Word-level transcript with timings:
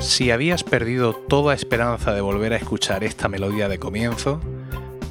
Si 0.00 0.30
habías 0.30 0.64
perdido 0.64 1.14
toda 1.14 1.54
esperanza 1.54 2.12
de 2.12 2.20
volver 2.20 2.52
a 2.52 2.56
escuchar 2.56 3.02
esta 3.04 3.28
melodía 3.28 3.68
de 3.68 3.78
comienzo, 3.78 4.40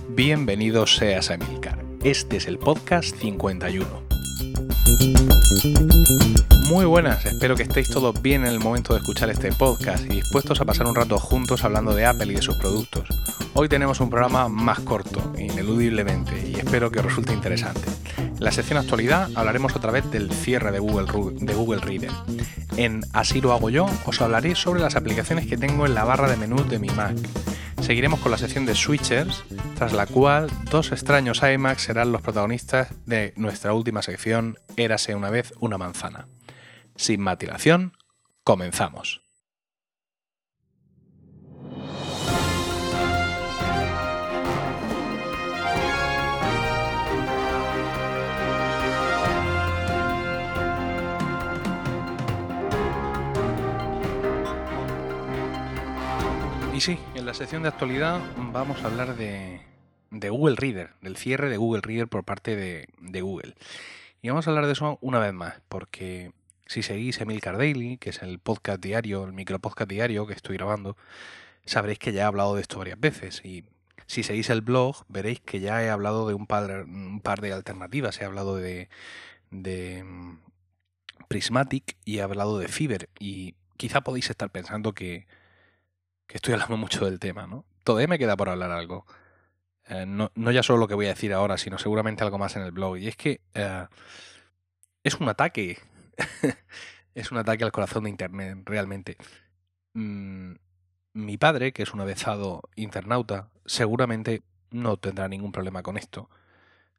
bienvenido 0.10 0.86
seas 0.86 1.32
a 1.32 1.36
Emilcar. 1.36 1.84
Este 2.04 2.38
es 2.38 2.46
el 2.48 2.60
podcast 2.60 3.16
51. 3.16 3.86
Muy 6.70 6.86
buenas, 6.86 7.26
espero 7.26 7.56
que 7.56 7.64
estéis 7.64 7.90
todos 7.90 8.22
bien 8.22 8.44
en 8.44 8.50
el 8.50 8.60
momento 8.60 8.94
de 8.94 9.00
escuchar 9.00 9.32
este 9.32 9.52
podcast 9.54 10.06
y 10.06 10.10
dispuestos 10.10 10.62
a 10.62 10.66
pasar 10.66 10.86
un 10.86 10.96
rato 10.96 11.18
juntos 11.18 11.64
hablando 11.64 11.96
de 11.96 12.06
Apple 12.06 12.32
y 12.34 12.36
de 12.36 12.42
sus 12.42 12.58
productos. 12.58 13.08
Hoy 13.60 13.70
tenemos 13.70 14.00
un 14.02 14.12
programa 14.12 14.50
más 14.50 14.82
corto, 14.82 15.34
ineludiblemente, 15.36 16.48
y 16.48 16.54
espero 16.58 16.92
que 16.92 17.02
resulte 17.02 17.34
interesante. 17.34 17.82
En 18.18 18.36
la 18.40 18.52
sección 18.52 18.78
actualidad 18.78 19.32
hablaremos 19.34 19.76
otra 19.76 19.92
vez 19.92 20.08
del 20.12 20.32
cierre 20.32 20.72
de 20.72 20.78
Google, 20.78 21.34
de 21.44 21.56
Google 21.56 21.82
Reader. 21.82 22.12
En 22.78 23.02
Así 23.14 23.42
lo 23.42 23.54
hago 23.54 23.72
yo 23.72 23.88
os 24.06 24.22
hablaré 24.22 24.54
sobre 24.54 24.80
las 24.80 24.96
aplicaciones 24.96 25.48
que 25.48 25.58
tengo 25.58 25.88
en 25.88 25.96
la 25.96 26.04
barra 26.04 26.30
de 26.30 26.38
menú 26.38 26.66
de 26.66 26.78
mi 26.78 26.90
Mac. 26.90 27.18
Seguiremos 27.82 28.20
con 28.20 28.30
la 28.30 28.38
sección 28.38 28.68
de 28.68 28.76
switchers, 28.76 29.44
tras 29.76 29.92
la 29.92 30.06
cual 30.06 30.52
dos 30.70 30.92
extraños 30.92 31.42
iMacs 31.42 31.82
serán 31.82 32.12
los 32.12 32.22
protagonistas 32.22 32.90
de 33.08 33.34
nuestra 33.38 33.74
última 33.74 34.04
sección 34.04 34.60
Érase 34.76 35.16
una 35.16 35.32
vez 35.32 35.56
una 35.60 35.80
manzana. 35.80 36.28
Sin 36.96 37.22
matilación, 37.22 37.94
comenzamos. 38.44 39.27
Y 56.78 56.80
sí, 56.80 57.00
en 57.16 57.26
la 57.26 57.34
sección 57.34 57.64
de 57.64 57.70
actualidad 57.70 58.22
vamos 58.54 58.84
a 58.84 58.86
hablar 58.86 59.16
de, 59.16 59.62
Google 60.12 60.56
Reader, 60.56 60.92
del 61.02 61.18
cierre 61.18 61.50
de 61.50 61.58
Google 61.58 61.82
Reader 61.82 62.08
por 62.08 62.24
parte 62.24 62.56
de, 62.56 63.20
Google. 63.20 63.56
Y 64.22 64.30
vamos 64.30 64.46
a 64.46 64.52
hablar 64.52 64.68
de 64.68 64.74
eso 64.74 65.00
una 65.02 65.18
vez 65.18 65.34
más, 65.34 65.56
porque 65.70 66.34
si 66.68 66.84
seguís 66.84 67.20
Emilcar 67.20 67.58
Daily, 67.58 67.98
que 67.98 68.12
es 68.12 68.22
el 68.22 68.38
podcast 68.38 68.80
diario, 68.80 69.24
el 69.24 69.34
micro 69.34 69.58
podcast 69.58 69.90
diario 69.90 70.28
que 70.28 70.36
estoy 70.36 70.58
grabando, 70.58 70.96
sabréis 71.66 71.98
que 71.98 72.14
ya 72.14 72.22
he 72.22 72.26
hablado 72.26 72.54
de 72.54 72.62
esto 72.62 72.78
varias 72.78 73.00
veces. 73.00 73.42
Y 73.44 73.64
si 74.06 74.22
seguís 74.22 74.52
el 74.52 74.62
blog, 74.62 75.04
veréis 75.08 75.42
que 75.42 75.60
ya 75.60 75.82
he 75.82 75.90
hablado 75.90 76.28
de 76.28 76.36
un 76.36 76.46
par, 76.46 77.42
de 77.42 77.54
alternativas. 77.54 78.22
He 78.22 78.26
hablado 78.26 78.56
de, 78.56 78.88
de 79.50 80.04
mm, 80.04 80.38
Prismatic 81.28 81.98
y 82.06 82.20
he 82.20 82.22
hablado 82.22 82.60
de 82.60 82.68
Fiber. 82.68 83.10
Y 83.18 83.56
quizá 83.78 84.02
podéis 84.02 84.30
estar 84.30 84.52
pensando 84.52 84.94
que 84.94 85.26
que 86.28 86.38
estoy 86.38 86.54
hablando 86.54 86.78
mucho 86.78 87.06
del 87.06 87.20
tema, 87.20 87.48
¿no? 87.48 87.66
Todavía 87.84 88.08
me 88.08 88.20
queda 88.20 88.38
por 88.38 88.50
hablar 88.50 88.72
algo. 88.72 89.06
Eh, 89.90 90.06
no, 90.06 90.30
ya 90.52 90.64
solo 90.64 90.80
lo 90.80 90.88
que 90.88 90.96
voy 90.96 91.06
a 91.06 91.10
decir 91.10 91.34
ahora, 91.34 91.58
sino 91.58 91.78
seguramente 91.78 92.24
algo 92.24 92.38
más 92.38 92.56
en 92.58 92.64
el 92.64 92.72
blog. 92.72 92.98
Y 92.98 93.08
es 93.08 93.16
que 93.16 93.42
eh, 93.54 93.86
es 95.04 95.16
un 95.16 95.30
ataque. 95.30 95.78
es 97.16 97.32
un 97.32 97.38
ataque 97.38 97.64
al 97.64 97.72
corazón 97.72 98.04
de 98.04 98.10
Internet, 98.10 98.60
realmente. 98.66 99.18
Mm, 99.94 100.56
mi 101.14 101.38
padre, 101.38 101.72
que 101.72 101.84
es 101.84 101.94
un 101.94 102.02
avezado 102.02 102.62
internauta, 102.76 103.50
seguramente 103.66 104.44
no 104.70 104.98
tendrá 104.98 105.28
ningún 105.28 105.52
problema 105.52 105.82
con 105.82 105.98
esto. 105.98 106.30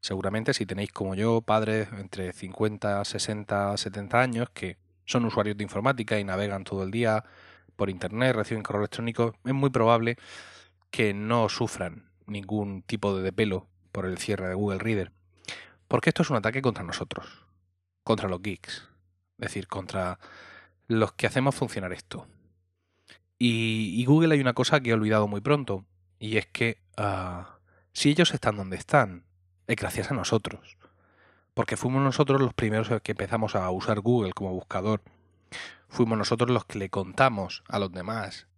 Seguramente 0.00 0.54
si 0.54 0.64
tenéis 0.64 0.92
como 0.92 1.14
yo 1.14 1.42
padres 1.42 1.88
entre 1.92 2.32
50, 2.32 3.04
60, 3.04 3.76
70 3.76 4.20
años 4.20 4.50
que 4.50 4.78
son 5.04 5.24
usuarios 5.24 5.56
de 5.56 5.64
informática 5.64 6.18
y 6.18 6.24
navegan 6.24 6.64
todo 6.64 6.84
el 6.84 6.90
día 6.90 7.24
por 7.78 7.88
internet, 7.90 8.34
reciben 8.34 8.64
correo 8.64 8.82
electrónico, 8.82 9.34
es 9.44 9.54
muy 9.54 9.70
probable 9.70 10.18
que 10.90 11.14
no 11.14 11.48
sufran 11.48 12.10
ningún 12.26 12.82
tipo 12.82 13.16
de 13.16 13.32
pelo 13.32 13.68
por 13.92 14.04
el 14.04 14.18
cierre 14.18 14.48
de 14.48 14.54
Google 14.54 14.80
Reader. 14.80 15.12
Porque 15.86 16.10
esto 16.10 16.22
es 16.22 16.30
un 16.30 16.36
ataque 16.36 16.60
contra 16.60 16.82
nosotros, 16.82 17.46
contra 18.02 18.28
los 18.28 18.42
geeks, 18.42 18.88
es 19.38 19.38
decir, 19.38 19.68
contra 19.68 20.18
los 20.88 21.12
que 21.12 21.28
hacemos 21.28 21.54
funcionar 21.54 21.92
esto. 21.92 22.26
Y, 23.38 24.04
Google 24.04 24.34
hay 24.34 24.40
una 24.40 24.54
cosa 24.54 24.80
que 24.80 24.90
he 24.90 24.94
olvidado 24.94 25.28
muy 25.28 25.40
pronto, 25.40 25.86
y 26.18 26.36
es 26.36 26.46
que 26.46 26.82
ah, 26.96 27.60
si 27.92 28.10
ellos 28.10 28.34
están 28.34 28.56
donde 28.56 28.76
están, 28.76 29.24
es 29.68 29.76
gracias 29.76 30.10
a 30.10 30.14
nosotros. 30.14 30.76
Porque 31.54 31.76
fuimos 31.76 32.02
nosotros 32.02 32.40
los 32.40 32.54
primeros 32.54 32.88
que 33.02 33.12
empezamos 33.12 33.54
a 33.54 33.70
usar 33.70 34.00
Google 34.00 34.32
como 34.32 34.52
buscador 34.52 35.00
fuimos 35.88 36.18
nosotros 36.18 36.50
los 36.50 36.64
que 36.64 36.78
le 36.78 36.90
contamos 36.90 37.64
a 37.68 37.78
los 37.78 37.92
demás 37.92 38.48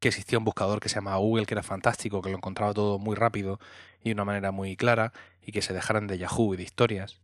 que 0.00 0.08
existía 0.08 0.38
un 0.38 0.44
buscador 0.44 0.80
que 0.80 0.88
se 0.88 0.96
llamaba 0.96 1.18
Google, 1.18 1.46
que 1.46 1.54
era 1.54 1.62
fantástico, 1.62 2.22
que 2.22 2.30
lo 2.30 2.38
encontraba 2.38 2.72
todo 2.72 2.98
muy 2.98 3.14
rápido 3.14 3.60
y 4.02 4.08
de 4.08 4.14
una 4.14 4.24
manera 4.24 4.50
muy 4.50 4.76
clara, 4.76 5.12
y 5.42 5.52
que 5.52 5.62
se 5.62 5.74
dejaran 5.74 6.06
de 6.06 6.18
Yahoo 6.18 6.54
y 6.54 6.56
de 6.56 6.62
historias. 6.62 7.20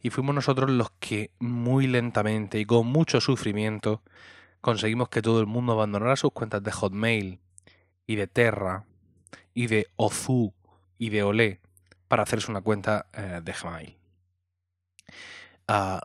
Y 0.00 0.10
fuimos 0.10 0.34
nosotros 0.34 0.70
los 0.70 0.90
que 0.98 1.30
muy 1.38 1.86
lentamente 1.86 2.58
y 2.58 2.64
con 2.64 2.86
mucho 2.86 3.20
sufrimiento 3.20 4.02
conseguimos 4.62 5.10
que 5.10 5.22
todo 5.22 5.40
el 5.40 5.46
mundo 5.46 5.74
abandonara 5.74 6.16
sus 6.16 6.32
cuentas 6.32 6.62
de 6.62 6.72
Hotmail 6.72 7.40
y 8.06 8.16
de 8.16 8.26
Terra 8.26 8.84
y 9.54 9.66
de 9.66 9.88
Ozu 9.96 10.54
y 10.98 11.10
de 11.10 11.22
Olé 11.22 11.60
para 12.08 12.22
hacerse 12.22 12.50
una 12.50 12.62
cuenta 12.62 13.06
eh, 13.12 13.40
de 13.44 13.52
Gmail. 13.52 13.96
Ah, 15.68 16.02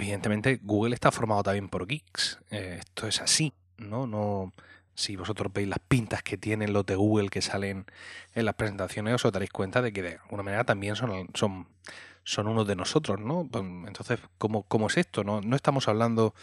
evidentemente 0.00 0.60
Google 0.62 0.94
está 0.94 1.10
formado 1.10 1.42
también 1.42 1.68
por 1.68 1.86
geeks. 1.86 2.40
Eh, 2.50 2.76
esto 2.80 3.06
es 3.06 3.20
así, 3.20 3.52
¿no? 3.76 4.06
No 4.06 4.52
si 4.94 5.16
vosotros 5.16 5.52
veis 5.52 5.68
las 5.68 5.78
pintas 5.78 6.22
que 6.22 6.36
tienen 6.36 6.72
los 6.72 6.84
de 6.84 6.94
Google 6.94 7.30
que 7.30 7.40
salen 7.40 7.86
en 8.34 8.44
las 8.44 8.54
presentaciones, 8.54 9.24
os 9.24 9.32
daréis 9.32 9.50
cuenta 9.50 9.80
de 9.80 9.92
que 9.92 10.02
de 10.02 10.18
alguna 10.22 10.42
manera 10.42 10.64
también 10.64 10.94
son, 10.94 11.30
son, 11.34 11.68
son 12.22 12.48
unos 12.48 12.66
de 12.66 12.76
nosotros, 12.76 13.18
¿no? 13.18 13.48
Pues, 13.50 13.64
entonces, 13.64 14.20
¿cómo, 14.36 14.86
es 14.88 14.96
esto? 14.98 15.24
No, 15.24 15.40
no 15.40 15.56
estamos 15.56 15.88
hablando 15.88 16.34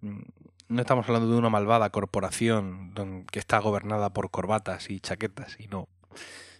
mm, 0.00 0.20
no 0.68 0.80
estamos 0.80 1.06
hablando 1.06 1.30
de 1.30 1.36
una 1.36 1.50
malvada 1.50 1.90
corporación 1.90 2.94
que 3.30 3.38
está 3.38 3.58
gobernada 3.58 4.10
por 4.10 4.30
corbatas 4.30 4.88
y 4.88 5.00
chaquetas, 5.00 5.58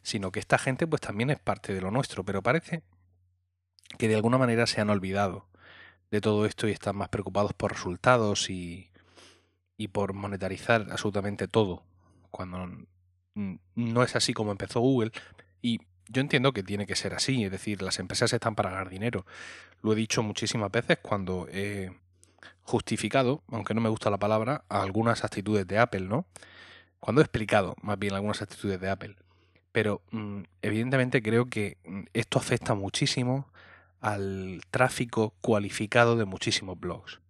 sino 0.03 0.33
que 0.33 0.39
esta 0.39 0.59
gente 0.59 0.87
pues 0.87 1.01
también 1.01 1.31
es 1.31 1.39
parte 1.39 1.73
de 1.73 1.81
lo 1.81 1.91
nuestro, 1.91 2.23
pero 2.23 2.43
parece 2.43 2.83
que 3.97 4.09
de 4.09 4.17
alguna 4.17 4.37
manera 4.37 4.67
se 4.67 4.83
han 4.83 4.91
olvidado 4.91 5.47
de 6.13 6.21
todo 6.21 6.45
esto 6.45 6.69
y 6.69 6.73
están 6.73 6.95
más 6.95 7.09
preocupados 7.09 7.55
por 7.55 7.73
resultados 7.73 8.51
y, 8.51 8.91
y 9.79 9.89
por 9.89 10.13
monetarizar 10.13 10.87
absolutamente 10.91 11.49
todo, 11.49 11.83
cuando 12.31 12.69
no 13.35 14.03
es 14.03 14.15
así 14.15 14.35
como 14.35 14.53
empezó 14.53 14.81
Google. 14.81 15.11
Y 15.63 15.81
yo 16.09 16.21
entiendo 16.21 16.53
que 16.53 16.63
tiene 16.63 16.87
que 16.87 16.97
ser 16.97 17.15
así, 17.15 17.45
es 17.45 17.51
decir, 17.51 17.81
las 17.81 17.99
empresas 17.99 18.31
están 18.35 18.55
para 18.55 18.71
ganar 18.71 18.91
dinero. 18.91 19.25
Lo 19.81 19.95
he 19.95 19.97
dicho 19.97 20.23
muchísimas 20.23 20.71
veces 20.71 20.99
cuando 21.01 21.49
he 21.51 21.91
justificado, 22.63 23.43
aunque 23.49 23.73
no 23.73 23.81
me 23.81 23.89
gusta 23.89 24.11
la 24.11 24.19
palabra, 24.19 24.65
algunas 24.69 25.25
actitudes 25.25 25.67
de 25.67 25.79
Apple, 25.79 26.03
¿no? 26.03 26.27
Cuando 27.01 27.23
he 27.23 27.25
explicado 27.25 27.75
más 27.81 27.99
bien 27.99 28.13
algunas 28.13 28.43
actitudes 28.43 28.79
de 28.79 28.91
Apple. 28.91 29.17
Pero 29.73 30.03
mm, 30.11 30.43
evidentemente 30.61 31.23
creo 31.23 31.47
que 31.47 31.79
mm, 31.87 32.03
esto 32.13 32.39
afecta 32.39 32.75
muchísimo 32.75 33.49
al 34.03 34.61
tráfico 34.71 35.33
cualificado 35.41 36.17
de 36.17 36.27
muchísimos 36.27 36.79
blogs. 36.79 37.21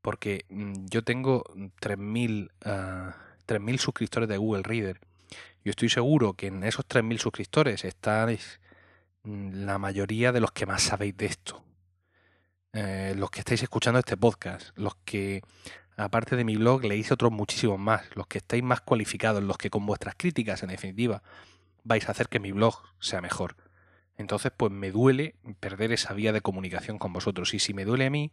Porque 0.00 0.46
mm, 0.48 0.86
yo 0.90 1.04
tengo 1.04 1.44
3.000 1.80 3.74
uh, 3.74 3.78
suscriptores 3.78 4.28
de 4.28 4.38
Google 4.38 4.62
Reader. 4.62 5.00
Yo 5.64 5.70
estoy 5.70 5.90
seguro 5.90 6.32
que 6.32 6.48
en 6.48 6.64
esos 6.64 6.88
3.000 6.88 7.18
suscriptores 7.18 7.84
estáis 7.84 8.58
mm, 9.22 9.64
la 9.66 9.78
mayoría 9.78 10.32
de 10.32 10.40
los 10.40 10.50
que 10.50 10.66
más 10.66 10.82
sabéis 10.82 11.16
de 11.16 11.26
esto. 11.26 11.62
Eh, 12.72 13.14
los 13.16 13.30
que 13.30 13.40
estáis 13.40 13.62
escuchando 13.62 13.98
este 13.98 14.16
podcast, 14.16 14.76
los 14.76 14.96
que, 15.04 15.42
aparte 15.96 16.36
de 16.36 16.44
mi 16.44 16.56
blog, 16.56 16.84
leéis 16.84 17.12
otros 17.12 17.32
muchísimos 17.32 17.78
más, 17.78 18.04
los 18.14 18.26
que 18.26 18.38
estáis 18.38 18.62
más 18.62 18.80
cualificados, 18.80 19.42
los 19.42 19.58
que 19.58 19.70
con 19.70 19.86
vuestras 19.86 20.14
críticas, 20.16 20.62
en 20.62 20.70
definitiva, 20.70 21.22
vais 21.84 22.08
a 22.08 22.12
hacer 22.12 22.28
que 22.28 22.40
mi 22.40 22.52
blog 22.52 22.82
sea 22.98 23.20
mejor. 23.20 23.56
Entonces, 24.18 24.52
pues 24.56 24.72
me 24.72 24.90
duele 24.90 25.34
perder 25.60 25.92
esa 25.92 26.14
vía 26.14 26.32
de 26.32 26.40
comunicación 26.40 26.98
con 26.98 27.12
vosotros. 27.12 27.52
Y 27.54 27.58
si 27.58 27.74
me 27.74 27.84
duele 27.84 28.06
a 28.06 28.10
mí, 28.10 28.32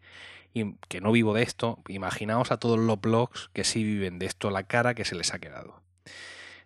y 0.54 0.76
que 0.88 1.02
no 1.02 1.12
vivo 1.12 1.34
de 1.34 1.44
esto, 1.44 1.80
imaginaos 1.88 2.52
a 2.52 2.58
todos 2.58 2.80
los 2.80 3.02
blogs 3.02 3.50
que 3.54 3.64
sí 3.64 3.84
viven 3.84 4.20
de 4.20 4.28
esto 4.28 4.50
la 4.50 4.64
cara 4.64 4.94
que 4.94 5.06
se 5.06 5.16
les 5.16 5.34
ha 5.34 5.40
quedado. 5.40 5.82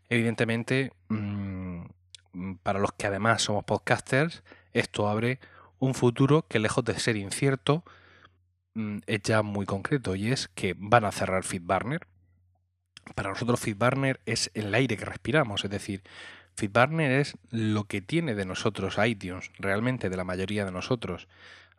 Evidentemente, 0.10 0.92
mm, 1.10 1.86
para 2.64 2.80
los 2.80 2.92
que 2.94 3.08
además 3.08 3.42
somos 3.42 3.64
podcasters, 3.64 4.44
esto 4.74 5.08
abre 5.08 5.40
un 5.80 5.94
futuro 5.94 6.46
que 6.48 6.60
lejos 6.60 6.84
de 6.86 7.00
ser 7.00 7.16
incierto, 7.16 7.84
mm, 8.76 9.00
es 9.08 9.22
ya 9.24 9.42
muy 9.42 9.66
concreto 9.66 10.16
y 10.16 10.32
es 10.32 10.48
que 10.50 10.76
van 10.78 11.06
a 11.06 11.12
cerrar 11.12 11.44
FeedBurner. 11.44 12.08
Para 13.16 13.30
nosotros 13.30 13.60
FeedBurner 13.60 14.20
es 14.26 14.52
el 14.54 14.74
aire 14.76 14.98
que 14.98 15.06
respiramos, 15.06 15.64
es 15.64 15.72
decir, 15.72 16.04
FeedBurner 16.58 17.12
es 17.12 17.38
lo 17.52 17.84
que 17.84 18.02
tiene 18.02 18.34
de 18.34 18.44
nosotros 18.44 18.98
iTunes, 19.06 19.52
realmente 19.60 20.10
de 20.10 20.18
la 20.18 20.24
mayoría 20.24 20.66
de 20.66 20.72
nosotros. 20.72 21.28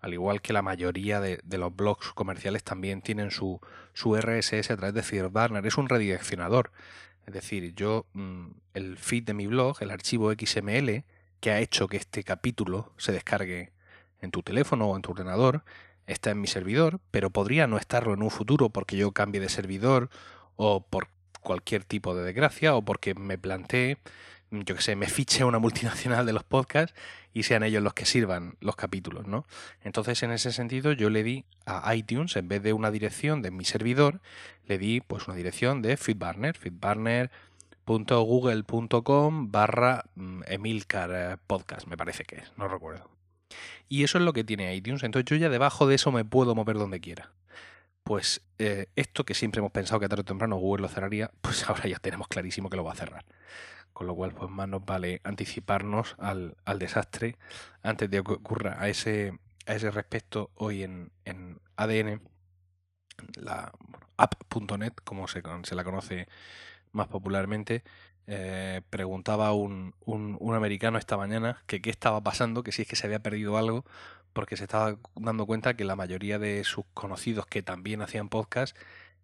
Al 0.01 0.15
igual 0.15 0.41
que 0.41 0.53
la 0.53 0.63
mayoría 0.63 1.21
de, 1.21 1.41
los 1.51 1.75
blogs 1.75 2.13
comerciales 2.13 2.63
también 2.63 3.03
tienen 3.03 3.33
su, 3.33 3.61
RSS 3.97 4.71
a 4.71 4.77
través 4.77 4.95
de 4.95 5.03
FeedBurner. 5.03 5.67
Es 5.67 5.79
un 5.79 5.89
redireccionador. 5.89 6.71
Es 7.27 7.35
decir, 7.35 7.75
yo, 7.75 8.07
mm, 8.13 8.47
el 8.75 8.97
feed 8.97 9.25
de 9.25 9.35
mi 9.35 9.49
blog, 9.49 9.83
el 9.83 9.91
archivo 9.91 10.33
XML, 10.33 11.05
que 11.41 11.51
ha 11.51 11.59
hecho 11.59 11.89
que 11.89 11.97
este 11.97 12.23
capítulo 12.23 12.93
se 12.99 13.11
descargue 13.11 13.73
en 14.21 14.31
tu 14.31 14.45
teléfono 14.45 14.87
o 14.87 14.97
en 14.97 15.03
tu 15.03 15.11
ordenador, 15.11 15.65
está 16.07 16.31
en 16.31 16.41
mi 16.41 16.47
servidor, 16.47 17.01
pero 17.11 17.31
podría 17.31 17.67
no 17.67 17.79
estarlo 17.79 18.15
en 18.15 18.23
un 18.23 18.31
futuro 18.31 18.71
porque 18.71 18.97
yo 18.97 19.11
cambie 19.11 19.41
de 19.41 19.49
servidor 19.49 20.09
o 20.55 20.87
por 20.87 21.09
cualquier 21.41 21.83
tipo 21.83 22.15
de 22.15 22.23
desgracia 22.23 22.77
o 22.77 22.83
porque 22.83 23.15
me 23.15 23.39
plantee, 23.39 23.99
yo 24.51 24.75
que 24.75 24.83
sé, 24.83 24.97
me 24.97 25.09
fiche 25.09 25.45
una 25.45 25.59
multinacional 25.59 26.27
de 26.27 26.33
los 26.33 26.45
podcasts 26.45 26.95
y 27.35 27.43
sean 27.43 27.63
ellos 27.63 27.83
los 27.83 27.93
que 27.95 28.07
sirvan 28.07 28.57
los 28.61 28.77
capítulos, 28.77 29.27
¿no? 29.27 29.45
Entonces, 29.83 30.23
en 30.23 30.31
ese 30.33 30.53
sentido, 30.53 30.93
yo 30.93 31.11
le 31.11 31.23
di 31.23 31.45
a 31.67 31.95
iTunes, 31.95 32.37
en 32.37 32.49
vez 32.49 32.63
de 32.63 32.73
una 32.73 32.91
dirección 32.91 33.43
de 33.43 33.51
mi 33.51 33.65
servidor, 33.65 34.21
le 34.67 34.79
di 34.79 35.01
pues 35.01 35.29
una 35.29 35.37
dirección 35.37 35.83
de 35.83 35.97
Feedburner, 35.97 36.57
feedburner.google.com 36.57 39.53
barra 39.53 40.05
mm, 40.15 40.43
Emilcar 40.47 41.11
eh, 41.13 41.37
Podcast, 41.47 41.87
me 41.87 41.97
parece 41.97 42.25
que 42.25 42.37
es, 42.37 42.53
no 42.57 42.69
recuerdo. 42.69 43.11
Y 43.89 44.05
eso 44.05 44.19
es 44.19 44.25
lo 44.25 44.33
que 44.33 44.45
tiene 44.45 44.75
iTunes. 44.75 45.03
Entonces 45.03 45.29
yo 45.31 45.37
ya 45.37 45.49
debajo 45.49 45.87
de 45.87 45.95
eso 45.95 46.13
me 46.13 46.25
puedo 46.25 46.55
mover 46.55 46.77
donde 46.77 47.01
quiera. 47.01 47.33
Pues 48.03 48.43
eh, 48.59 48.87
esto 48.97 49.25
que 49.25 49.35
siempre 49.35 49.61
hemos 49.61 49.73
pensado 49.73 50.01
que 50.01 50.09
tarde 50.09 50.23
o 50.23 50.25
temprano 50.25 50.57
Google 50.57 50.83
lo 50.83 50.89
cerraría, 50.89 51.31
pues 51.41 51.69
ahora 51.69 51.87
ya 51.87 51.99
tenemos 51.99 52.29
clarísimo 52.29 52.71
que 52.71 52.77
lo 52.77 52.85
va 52.85 52.93
a 52.93 52.97
cerrar. 52.97 53.25
Con 53.99 54.07
lo 54.07 54.15
cual, 54.15 54.33
pues 54.33 54.49
más 54.49 54.69
nos 54.69 54.85
vale 54.85 55.21
anticiparnos 55.25 56.15
al, 56.21 56.55
desastre 56.79 57.37
antes 57.83 58.09
de 58.09 58.23
que 58.23 58.33
ocurra. 58.33 58.77
A 58.81 58.89
ese, 58.89 59.37
a 59.67 59.75
ese 59.75 59.91
respecto, 59.91 60.53
hoy 60.55 60.85
en, 60.85 61.11
en 61.25 61.59
ADN, 61.75 62.23
la 63.35 63.73
app.net, 64.17 64.93
como 65.03 65.27
se, 65.27 65.43
se 65.65 65.75
la 65.75 65.83
conoce 65.83 66.29
más 66.93 67.09
popularmente, 67.09 67.83
eh, 68.29 68.83
preguntaba 68.89 69.53
un, 69.53 69.97
un, 70.07 70.55
americano 70.55 70.97
esta 70.97 71.17
mañana 71.17 71.65
que 71.67 71.83
qué 71.83 71.91
estaba 71.91 72.23
pasando, 72.23 72.63
que 72.63 72.71
si 72.71 72.83
es 72.83 72.89
que 72.89 72.95
se 72.95 73.09
había 73.09 73.21
perdido 73.21 73.59
algo, 73.59 73.85
porque 74.33 74.57
se 74.57 74.63
estaba 74.63 74.97
dando 75.17 75.45
cuenta 75.45 75.75
que 75.75 75.85
la 75.85 75.97
mayoría 75.97 76.39
de 76.39 76.63
sus 76.63 76.85
conocidos 76.95 77.47
que 77.47 77.65
también 77.65 78.01
hacían 78.01 78.29
podcast 78.29 78.77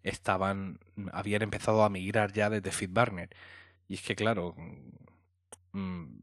estaban, 0.03 0.79
habían 1.13 1.43
empezado 1.43 1.85
a 1.85 1.89
migrar 1.89 2.33
ya 2.33 2.49
desde 2.49 2.71
FeedBurner. 2.71 3.29
Y 3.87 3.95
es 3.95 4.01
que 4.01 4.15
claro, 4.15 4.55
mm, 5.73 6.17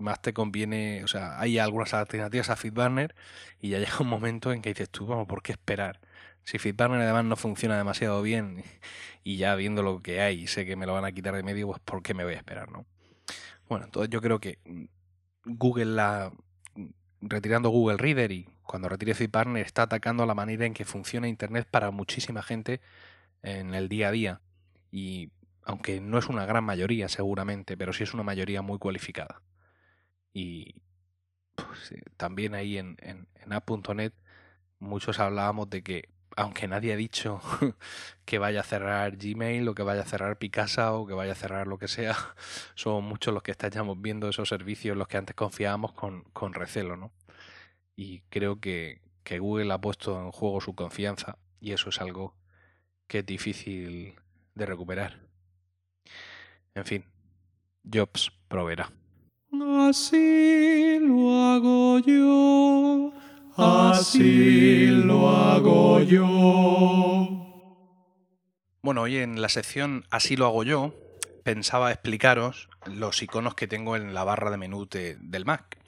más 0.00 0.22
te 0.22 0.32
conviene, 0.32 1.04
o 1.04 1.08
sea, 1.08 1.38
hay 1.40 1.58
algunas 1.58 1.94
alternativas 1.94 2.50
a 2.50 2.56
FeedBurner 2.56 3.14
y 3.60 3.70
ya 3.70 3.78
llega 3.78 3.98
un 4.00 4.08
momento 4.08 4.52
en 4.52 4.62
que 4.62 4.70
dices 4.70 4.90
tú, 4.90 5.06
vamos, 5.06 5.26
¿por 5.28 5.42
qué 5.42 5.52
esperar? 5.52 6.00
Si 6.44 6.58
FitBurner 6.58 7.00
además 7.02 7.24
no 7.26 7.36
funciona 7.36 7.76
demasiado 7.76 8.22
bien 8.22 8.64
y 9.24 9.36
ya 9.36 9.54
viendo 9.54 9.82
lo 9.82 10.02
que 10.02 10.20
hay, 10.20 10.46
sé 10.46 10.66
que 10.66 10.76
me 10.76 10.86
lo 10.86 10.94
van 10.94 11.04
a 11.04 11.12
quitar 11.12 11.34
de 11.34 11.42
medio, 11.42 11.68
pues 11.68 11.80
¿por 11.80 12.02
qué 12.02 12.14
me 12.14 12.24
voy 12.24 12.34
a 12.34 12.38
esperar, 12.38 12.70
no? 12.70 12.86
Bueno, 13.68 13.84
entonces 13.84 14.10
yo 14.10 14.20
creo 14.20 14.40
que 14.40 14.58
mm, 14.64 14.84
Google 15.44 15.86
la 15.86 16.32
mm, 16.74 16.86
retirando 17.20 17.68
Google 17.70 17.98
Reader 17.98 18.32
y 18.32 18.48
cuando 18.64 18.88
retire 18.88 19.14
FitBurner 19.14 19.64
está 19.64 19.82
atacando 19.82 20.26
la 20.26 20.34
manera 20.34 20.66
en 20.66 20.74
que 20.74 20.84
funciona 20.84 21.28
Internet 21.28 21.68
para 21.70 21.90
muchísima 21.90 22.42
gente 22.42 22.80
en 23.42 23.74
el 23.74 23.88
día 23.88 24.08
a 24.08 24.12
día 24.12 24.40
y 24.92 25.30
aunque 25.64 26.00
no 26.00 26.18
es 26.18 26.28
una 26.28 26.46
gran 26.46 26.64
mayoría 26.64 27.08
seguramente, 27.08 27.76
pero 27.76 27.92
sí 27.92 28.04
es 28.04 28.14
una 28.14 28.22
mayoría 28.22 28.62
muy 28.62 28.78
cualificada. 28.78 29.42
Y 30.32 30.82
pues, 31.54 31.94
también 32.16 32.54
ahí 32.54 32.78
en, 32.78 32.96
en, 33.00 33.28
en 33.34 33.52
app.net 33.52 34.12
muchos 34.78 35.18
hablábamos 35.20 35.70
de 35.70 35.82
que 35.82 36.08
aunque 36.36 36.68
nadie 36.68 36.92
ha 36.92 36.96
dicho 36.96 37.40
que 38.24 38.38
vaya 38.38 38.60
a 38.60 38.64
cerrar 38.64 39.16
Gmail 39.16 39.68
o 39.68 39.74
que 39.74 39.82
vaya 39.82 40.02
a 40.02 40.06
cerrar 40.06 40.38
Picasa 40.38 40.92
o 40.94 41.06
que 41.06 41.14
vaya 41.14 41.32
a 41.32 41.36
cerrar 41.36 41.66
lo 41.66 41.78
que 41.78 41.88
sea, 41.88 42.16
son 42.74 43.04
muchos 43.04 43.34
los 43.34 43.42
que 43.42 43.50
estamos 43.52 44.00
viendo 44.00 44.28
esos 44.28 44.48
servicios 44.48 44.96
los 44.96 45.08
que 45.08 45.18
antes 45.18 45.36
confiábamos 45.36 45.92
con, 45.92 46.22
con 46.32 46.54
recelo, 46.54 46.96
¿no? 46.96 47.12
Y 47.96 48.20
creo 48.30 48.60
que, 48.60 49.02
que 49.24 49.38
Google 49.38 49.72
ha 49.72 49.80
puesto 49.80 50.20
en 50.20 50.32
juego 50.32 50.60
su 50.60 50.74
confianza 50.74 51.38
y 51.60 51.72
eso 51.72 51.90
es 51.90 52.00
algo 52.00 52.34
que 53.06 53.18
es 53.18 53.26
difícil 53.26 54.14
de 54.54 54.66
recuperar. 54.66 55.29
En 56.74 56.84
fin, 56.84 57.04
Jobs 57.84 58.32
proveerá. 58.48 58.90
Así 59.88 60.98
lo 61.00 61.34
hago 61.34 61.98
yo 61.98 63.12
así 63.62 64.86
lo 64.86 65.28
hago 65.30 66.00
yo. 66.00 67.28
Bueno, 68.82 69.02
hoy 69.02 69.18
en 69.18 69.40
la 69.40 69.48
sección 69.48 70.06
Así 70.10 70.36
lo 70.36 70.46
hago 70.46 70.64
yo, 70.64 70.94
pensaba 71.44 71.90
explicaros 71.90 72.68
los 72.86 73.22
iconos 73.22 73.54
que 73.54 73.68
tengo 73.68 73.96
en 73.96 74.14
la 74.14 74.24
barra 74.24 74.50
de 74.50 74.56
menú 74.56 74.88
del 74.88 75.44
Mac. 75.44 75.78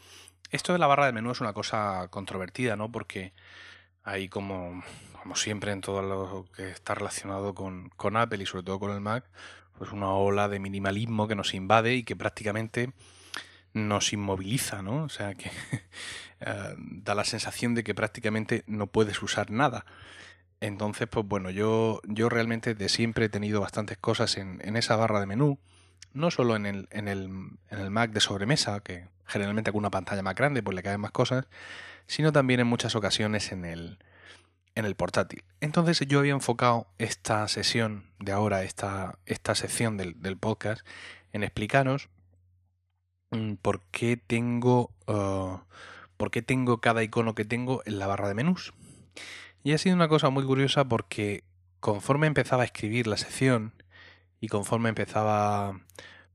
Esto 0.51 0.73
de 0.73 0.79
la 0.79 0.87
barra 0.87 1.07
de 1.07 1.13
menú 1.13 1.31
es 1.31 1.41
una 1.41 1.55
cosa 1.55 2.09
controvertida, 2.11 2.77
¿no? 2.77 2.93
Porque 2.93 3.33
hay 4.03 4.29
como, 4.29 4.83
como 5.23 5.35
siempre 5.37 5.73
en 5.73 5.81
todo 5.81 6.03
lo 6.03 6.45
que 6.55 6.71
está 6.71 6.95
relacionado 6.95 7.55
con, 7.55 7.89
con 7.91 8.17
Apple 8.17 8.43
y 8.43 8.47
sobre 8.47 8.65
todo 8.65 8.79
con 8.79 8.91
el 8.91 9.01
Mac, 9.01 9.25
pues 9.79 9.93
una 9.93 10.11
ola 10.13 10.49
de 10.49 10.59
minimalismo 10.59 11.29
que 11.29 11.35
nos 11.35 11.55
invade 11.55 11.95
y 11.95 12.05
que 12.05 12.17
prácticamente 12.17 12.93
nos 13.75 14.13
inmoviliza, 14.13 14.83
¿no? 14.83 15.05
O 15.05 15.09
sea, 15.09 15.35
que 15.35 15.51
eh, 16.41 16.75
da 16.77 17.15
la 17.15 17.25
sensación 17.25 17.75
de 17.75 17.85
que 17.85 17.95
prácticamente 17.95 18.65
no 18.67 18.87
puedes 18.87 19.23
usar 19.23 19.51
nada. 19.51 19.85
Entonces, 20.61 21.09
pues 21.09 21.27
bueno, 21.27 21.51
yo, 21.51 22.01
yo 22.05 22.29
realmente 22.29 22.75
de 22.75 22.89
siempre 22.89 23.27
he 23.27 23.29
tenido 23.29 23.61
bastantes 23.61 23.99
cosas 23.99 24.37
en, 24.37 24.61
en 24.63 24.77
esa 24.77 24.97
barra 24.97 25.21
de 25.21 25.27
menú, 25.27 25.59
no 26.13 26.31
solo 26.31 26.55
en 26.55 26.67
el, 26.67 26.89
en, 26.93 27.09
el, 27.09 27.25
en 27.71 27.79
el 27.79 27.91
Mac 27.91 28.13
de 28.13 28.21
sobremesa, 28.21 28.81
que 28.81 29.09
generalmente 29.27 29.73
con 29.73 29.81
una 29.81 29.91
pantalla 29.91 30.23
más 30.23 30.35
grande 30.35 30.63
pues 30.63 30.75
le 30.77 30.83
caen 30.83 31.01
más 31.01 31.11
cosas, 31.11 31.47
sino 32.07 32.33
también 32.33 32.61
en 32.61 32.67
muchas 32.67 32.95
ocasiones 32.95 33.51
en 33.51 33.65
el, 33.65 33.99
en 34.75 34.85
el 34.85 34.95
portátil. 34.95 35.45
Entonces 35.61 36.01
yo 36.07 36.21
había 36.21 36.33
enfocado 36.33 36.87
esta 36.99 37.47
sesión 37.49 38.05
de 38.19 38.33
ahora, 38.33 38.63
esta, 38.63 39.19
esta 39.27 39.55
sección 39.55 39.97
del, 39.97 40.21
del 40.23 40.37
podcast, 40.37 40.87
en 41.33 41.43
explicaros 41.43 42.09
Mm, 43.33 43.55
por 43.55 43.81
qué 43.91 44.17
tengo, 44.19 44.91
ah, 45.09 45.65
por 46.17 46.31
qué 46.31 46.43
tengo 46.43 46.81
cada 46.81 47.03
icono 47.03 47.35
que 47.35 47.45
tengo 47.45 47.83
en 47.87 47.99
la 47.99 48.07
barra 48.07 48.29
de 48.29 48.35
menús. 48.35 48.75
Y 49.65 49.73
ha 49.73 49.79
sido 49.79 49.97
una 49.97 50.09
cosa 50.09 50.31
muy 50.31 50.45
curiosa 50.45 50.85
porque 50.85 51.45
conforme 51.81 52.27
empezaba 52.27 52.63
a 52.63 52.67
escribir 52.67 53.07
la 53.07 53.17
sección 53.17 53.75
y 54.41 54.49
conforme 54.49 54.91
empezaba, 54.91 55.81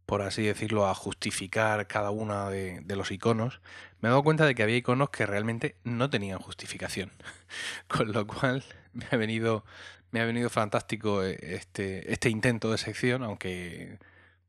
por 0.08 0.22
así 0.22 0.44
decirlo, 0.44 0.88
a 0.88 0.96
justificar 0.96 1.86
cada 1.86 2.12
uno 2.12 2.50
de, 2.50 2.82
los 2.96 3.12
iconos, 3.12 3.60
me 4.00 4.08
he 4.08 4.10
dado 4.10 4.24
cuenta 4.24 4.46
de 4.46 4.56
que 4.56 4.64
había 4.64 4.78
iconos 4.78 5.10
que 5.10 5.26
realmente 5.26 5.76
no 5.84 6.10
tenían 6.10 6.40
justificación. 6.40 7.12
Con 7.90 8.14
lo 8.14 8.26
cual 8.26 8.64
me 8.94 9.06
ha 9.12 9.18
venido, 9.18 9.66
me 10.12 10.22
ha 10.22 10.26
venido 10.26 10.50
fantástico 10.50 11.24
eh, 11.26 11.38
este, 11.42 12.12
este 12.14 12.30
intento 12.30 12.72
de 12.72 12.78
sección, 12.78 13.22
aunque 13.22 14.00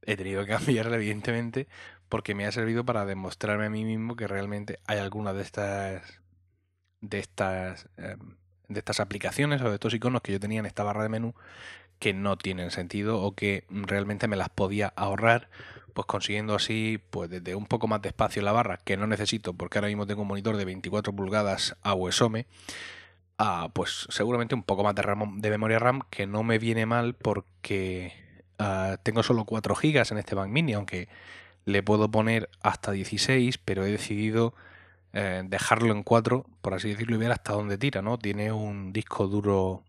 he 0.02 0.16
tenido 0.16 0.44
que 0.44 0.52
cambiarla 0.52 0.94
evidentemente, 0.94 1.66
porque 2.08 2.36
me 2.36 2.46
ha 2.46 2.52
servido 2.52 2.84
para 2.84 3.04
demostrarme 3.04 3.66
a 3.66 3.70
mí 3.70 3.84
mismo 3.84 4.14
que 4.14 4.28
realmente 4.28 4.78
hay 4.86 4.98
algunas 4.98 5.34
de 5.34 5.42
estas 5.42 6.20
de 7.00 7.18
estas 7.18 7.88
em, 7.96 8.36
de 8.68 8.78
estas 8.78 9.00
aplicaciones 9.00 9.60
o 9.62 9.68
de 9.68 9.74
estos 9.74 9.94
iconos 9.94 10.22
que 10.22 10.32
yo 10.32 10.40
tenía 10.40 10.60
en 10.60 10.66
esta 10.66 10.84
barra 10.84 11.02
de 11.02 11.08
menú 11.08 11.34
que 11.98 12.14
no 12.14 12.36
tienen 12.36 12.70
sentido 12.70 13.20
o 13.20 13.32
que 13.32 13.64
realmente 13.70 14.28
me 14.28 14.36
las 14.36 14.48
podía 14.48 14.92
ahorrar 14.96 15.48
pues 15.94 16.06
consiguiendo 16.06 16.54
así 16.54 17.00
pues 17.10 17.28
desde 17.28 17.54
un 17.54 17.66
poco 17.66 17.88
más 17.88 18.02
de 18.02 18.08
espacio 18.08 18.40
en 18.40 18.46
la 18.46 18.52
barra 18.52 18.78
que 18.78 18.96
no 18.96 19.06
necesito 19.06 19.54
porque 19.54 19.78
ahora 19.78 19.88
mismo 19.88 20.06
tengo 20.06 20.22
un 20.22 20.28
monitor 20.28 20.56
de 20.56 20.64
24 20.64 21.12
pulgadas 21.12 21.76
a 21.82 21.94
USOME 21.94 22.46
a 23.38 23.68
pues 23.72 24.06
seguramente 24.10 24.54
un 24.54 24.62
poco 24.62 24.84
más 24.84 24.94
de, 24.94 25.02
RAM, 25.02 25.40
de 25.40 25.50
memoria 25.50 25.78
RAM 25.78 26.02
que 26.10 26.26
no 26.26 26.42
me 26.42 26.58
viene 26.58 26.86
mal 26.86 27.14
porque 27.14 28.12
ah, 28.58 28.98
tengo 29.02 29.22
solo 29.22 29.44
4 29.44 29.74
gigas 29.74 30.12
en 30.12 30.18
este 30.18 30.34
Mac 30.34 30.48
Mini 30.48 30.74
aunque 30.74 31.08
le 31.68 31.82
puedo 31.82 32.10
poner 32.10 32.48
hasta 32.62 32.92
16, 32.92 33.58
pero 33.58 33.84
he 33.84 33.90
decidido 33.90 34.54
eh, 35.12 35.42
dejarlo 35.44 35.92
en 35.92 36.02
4, 36.02 36.46
por 36.62 36.74
así 36.74 36.88
decirlo, 36.88 37.16
y 37.16 37.18
ver 37.18 37.30
hasta 37.30 37.52
dónde 37.52 37.76
tira, 37.76 38.00
¿no? 38.00 38.18
Tiene 38.18 38.52
un 38.52 38.92
disco 38.92 39.26
duro, 39.28 39.84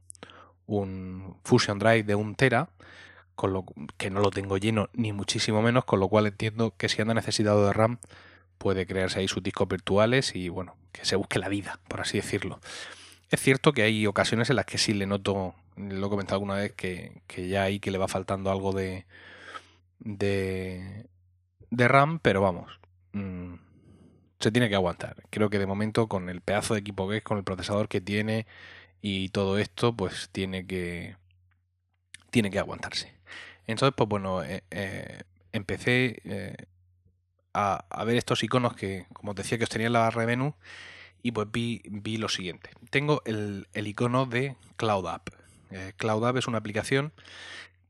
un 0.77 1.37
Fusion 1.43 1.79
Drive 1.79 2.03
de 2.03 2.15
1 2.15 2.35
tera, 2.35 2.69
con 3.35 3.53
lo 3.53 3.65
que 3.97 4.09
no 4.09 4.21
lo 4.21 4.31
tengo 4.31 4.57
lleno 4.57 4.89
ni 4.93 5.13
muchísimo 5.13 5.61
menos, 5.61 5.85
con 5.85 5.99
lo 5.99 6.07
cual 6.09 6.27
entiendo 6.27 6.73
que 6.77 6.89
si 6.89 7.01
anda 7.01 7.13
necesitado 7.13 7.65
de 7.65 7.73
RAM, 7.73 7.99
puede 8.57 8.85
crearse 8.85 9.19
ahí 9.19 9.27
sus 9.27 9.43
discos 9.43 9.67
virtuales 9.67 10.35
y 10.35 10.49
bueno, 10.49 10.75
que 10.91 11.05
se 11.05 11.15
busque 11.15 11.39
la 11.39 11.49
vida, 11.49 11.79
por 11.87 12.01
así 12.01 12.17
decirlo. 12.17 12.59
Es 13.31 13.41
cierto 13.41 13.73
que 13.73 13.83
hay 13.83 14.07
ocasiones 14.07 14.49
en 14.49 14.57
las 14.57 14.65
que 14.65 14.77
sí 14.77 14.93
le 14.93 15.05
noto, 15.05 15.55
lo 15.77 16.07
he 16.07 16.09
comentado 16.09 16.35
alguna 16.35 16.55
vez, 16.55 16.73
que, 16.73 17.21
que 17.27 17.47
ya 17.47 17.63
ahí 17.63 17.79
que 17.79 17.91
le 17.91 17.97
va 17.97 18.07
faltando 18.07 18.51
algo 18.51 18.73
de, 18.73 19.05
de 19.99 21.05
de 21.71 21.87
RAM, 21.87 22.19
pero 22.19 22.41
vamos, 22.41 22.79
mm, 23.13 23.55
se 24.39 24.51
tiene 24.51 24.69
que 24.69 24.75
aguantar. 24.75 25.23
Creo 25.29 25.49
que 25.49 25.59
de 25.59 25.65
momento 25.65 26.07
con 26.07 26.29
el 26.29 26.41
pedazo 26.41 26.73
de 26.73 26.81
equipo 26.81 27.09
que 27.09 27.17
es, 27.17 27.23
con 27.23 27.37
el 27.37 27.43
procesador 27.43 27.87
que 27.87 28.01
tiene 28.01 28.47
y 29.01 29.29
todo 29.29 29.57
esto, 29.57 29.95
pues 29.95 30.29
tiene 30.31 30.65
que 30.67 31.15
tiene 32.29 32.51
que 32.51 32.59
aguantarse. 32.59 33.13
Entonces, 33.67 33.93
pues 33.95 34.09
bueno, 34.09 34.43
eh, 34.43 34.63
eh, 34.71 35.21
empecé 35.51 36.21
eh, 36.25 36.55
a, 37.53 38.03
ver 38.05 38.17
estos 38.17 38.43
iconos 38.43 38.75
que, 38.75 39.05
como 39.13 39.35
te 39.35 39.43
decía, 39.43 39.57
que 39.57 39.63
os 39.63 39.69
tenía 39.69 39.87
en 39.87 39.93
la 39.93 39.99
barra 39.99 40.21
de 40.21 40.27
menú 40.27 40.55
y 41.21 41.31
pues 41.31 41.47
vi, 41.51 41.81
vi 41.85 42.17
lo 42.17 42.29
siguiente. 42.29 42.71
Tengo 42.89 43.21
el, 43.25 43.67
el 43.73 43.87
icono 43.87 44.25
de 44.25 44.55
Cloud 44.77 45.07
App. 45.07 45.29
Cloud 45.97 46.25
App 46.25 46.37
es 46.37 46.47
una 46.47 46.57
aplicación 46.57 47.13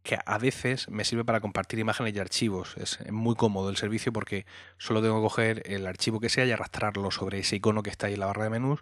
que 0.03 0.17
a 0.25 0.37
veces 0.37 0.89
me 0.89 1.03
sirve 1.03 1.25
para 1.25 1.41
compartir 1.41 1.79
imágenes 1.79 2.15
y 2.15 2.19
archivos. 2.19 2.75
Es 2.77 2.99
muy 3.11 3.35
cómodo 3.35 3.69
el 3.69 3.77
servicio 3.77 4.13
porque 4.13 4.45
solo 4.77 5.01
tengo 5.01 5.17
que 5.17 5.21
coger 5.21 5.63
el 5.65 5.85
archivo 5.85 6.19
que 6.19 6.29
sea 6.29 6.45
y 6.45 6.51
arrastrarlo 6.51 7.11
sobre 7.11 7.39
ese 7.39 7.57
icono 7.57 7.83
que 7.83 7.89
está 7.89 8.07
ahí 8.07 8.13
en 8.13 8.21
la 8.21 8.25
barra 8.25 8.45
de 8.45 8.49
menús 8.49 8.79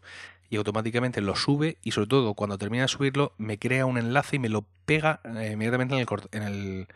y 0.49 0.55
automáticamente 0.55 1.21
lo 1.21 1.35
sube 1.35 1.77
y 1.83 1.91
sobre 1.91 2.07
todo 2.07 2.33
cuando 2.33 2.57
termina 2.57 2.83
de 2.83 2.87
subirlo 2.87 3.33
me 3.37 3.59
crea 3.59 3.85
un 3.85 3.97
enlace 3.97 4.37
y 4.37 4.39
me 4.39 4.49
lo 4.49 4.65
pega 4.85 5.19
eh, 5.35 5.51
inmediatamente 5.53 5.95
en 5.95 6.01
el, 6.01 6.07
en 6.31 6.43
el, 6.43 6.87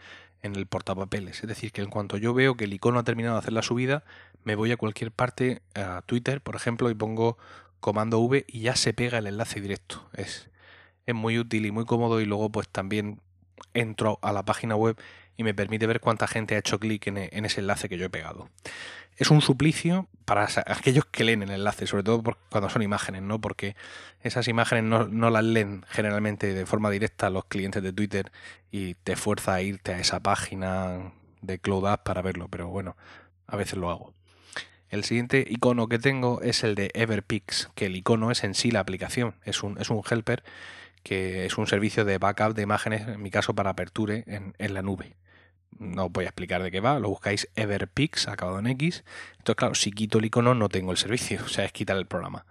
en 0.44 0.56
el 0.56 0.66
portapapeles. 0.68 1.42
Es 1.42 1.48
decir, 1.48 1.72
que 1.72 1.82
en 1.82 1.90
cuanto 1.90 2.18
yo 2.18 2.34
veo 2.34 2.56
que 2.56 2.66
el 2.66 2.74
icono 2.74 3.00
ha 3.00 3.04
terminado 3.04 3.36
de 3.36 3.40
hacer 3.40 3.54
la 3.54 3.64
subida, 3.64 4.04
me 4.44 4.56
voy 4.56 4.72
a 4.72 4.78
cualquier 4.78 5.12
parte, 5.12 5.62
a 5.76 6.02
Twitter, 6.06 6.42
por 6.42 6.56
ejemplo, 6.56 6.90
y 6.90 6.96
pongo 6.96 7.38
comando 7.80 8.20
V 8.20 8.46
y 8.48 8.62
ya 8.62 8.76
se 8.76 8.94
pega 8.94 9.18
el 9.18 9.28
enlace 9.28 9.60
directo. 9.60 10.08
Es, 10.14 10.50
es 11.06 11.16
muy 11.16 11.38
útil 11.38 11.66
y 11.66 11.72
muy 11.72 11.86
cómodo 11.86 12.22
y 12.22 12.26
luego 12.26 12.52
pues 12.52 12.70
también 12.70 13.20
entro 13.74 14.20
a 14.22 14.32
la 14.32 14.44
página 14.44 14.76
web 14.76 14.98
y 15.38 15.44
me 15.44 15.54
permite 15.54 15.88
ver 15.88 16.00
cuánta 16.00 16.28
gente 16.28 16.56
ha 16.56 16.60
hecho 16.60 16.80
clic 16.80 17.08
en, 17.08 17.46
ese 17.46 17.62
enlace 17.62 17.90
que 17.90 17.98
yo 17.98 18.06
he 18.06 18.10
pegado. 18.10 18.50
Es 19.18 19.30
un 19.32 19.42
suplicio 19.42 20.08
para 20.26 20.48
aquellos 20.68 21.06
que 21.06 21.24
leen 21.24 21.44
el 21.44 21.52
enlace, 21.52 21.88
sobre 21.88 22.04
todo 22.04 22.24
cuando 22.50 22.70
son 22.70 22.82
imágenes, 22.82 23.22
¿no? 23.22 23.40
Porque 23.40 23.76
esas 24.22 24.48
imágenes 24.48 24.84
no, 24.84 25.30
las 25.30 25.44
leen 25.44 25.84
generalmente 25.90 26.54
de 26.54 26.66
forma 26.66 26.90
directa 26.90 27.30
los 27.30 27.46
clientes 27.46 27.84
de 27.84 27.94
Twitter 27.94 28.32
y 28.72 28.96
te 28.96 29.16
fuerza 29.16 29.56
a 29.56 29.62
irte 29.62 29.94
a 29.94 30.00
esa 30.00 30.20
página 30.22 31.12
de 31.42 31.60
Cloud 31.60 31.88
App 31.88 32.04
para 32.04 32.22
verlo, 32.22 32.48
pero 32.48 32.68
bueno, 32.70 32.96
a 33.48 33.58
veces 33.58 33.78
lo 33.78 33.90
hago. 33.90 34.14
El 34.90 35.04
siguiente 35.06 35.46
icono 35.48 35.88
que 35.88 36.00
tengo 36.00 36.42
es 36.42 36.64
el 36.64 36.76
de 36.76 36.92
Everpix, 36.94 37.70
que 37.76 37.86
el 37.86 37.96
icono 37.96 38.30
es 38.30 38.44
en 38.44 38.54
sí 38.54 38.72
la 38.72 38.82
aplicación, 38.82 39.36
es 39.46 39.64
un, 39.64 39.80
es 39.80 39.90
un 39.90 40.02
helper 40.10 40.44
que 41.04 41.46
es 41.46 41.58
un 41.58 41.68
servicio 41.68 42.06
de 42.06 42.18
backup 42.18 42.54
de 42.54 42.62
imágenes, 42.62 43.08
en 43.08 43.22
mi 43.22 43.32
caso 43.32 43.54
para 43.54 43.72
Aperture, 43.72 44.24
en, 44.28 44.74
la 44.74 44.82
nube. 44.82 45.16
No 45.80 46.06
os 46.06 46.12
voy 46.12 46.26
a 46.26 46.28
explicar 46.28 46.62
de 46.62 46.72
qué 46.72 46.80
va, 46.80 47.00
lo 47.00 47.10
buscáis 47.10 47.50
Everpix, 47.56 48.28
acabado 48.28 48.60
en 48.60 48.68
X. 48.68 49.04
Entonces, 49.32 49.56
claro, 49.56 49.76
si 49.76 49.92
quito 49.92 50.20
el 50.20 50.26
icono 50.26 50.54
no 50.54 50.70
tengo 50.70 50.92
el 50.92 50.98
servicio, 50.98 51.42
o 51.46 51.48
sea, 51.48 51.66
es 51.66 51.72
quitar 51.72 51.98
el 51.98 52.06
programa. 52.06 52.46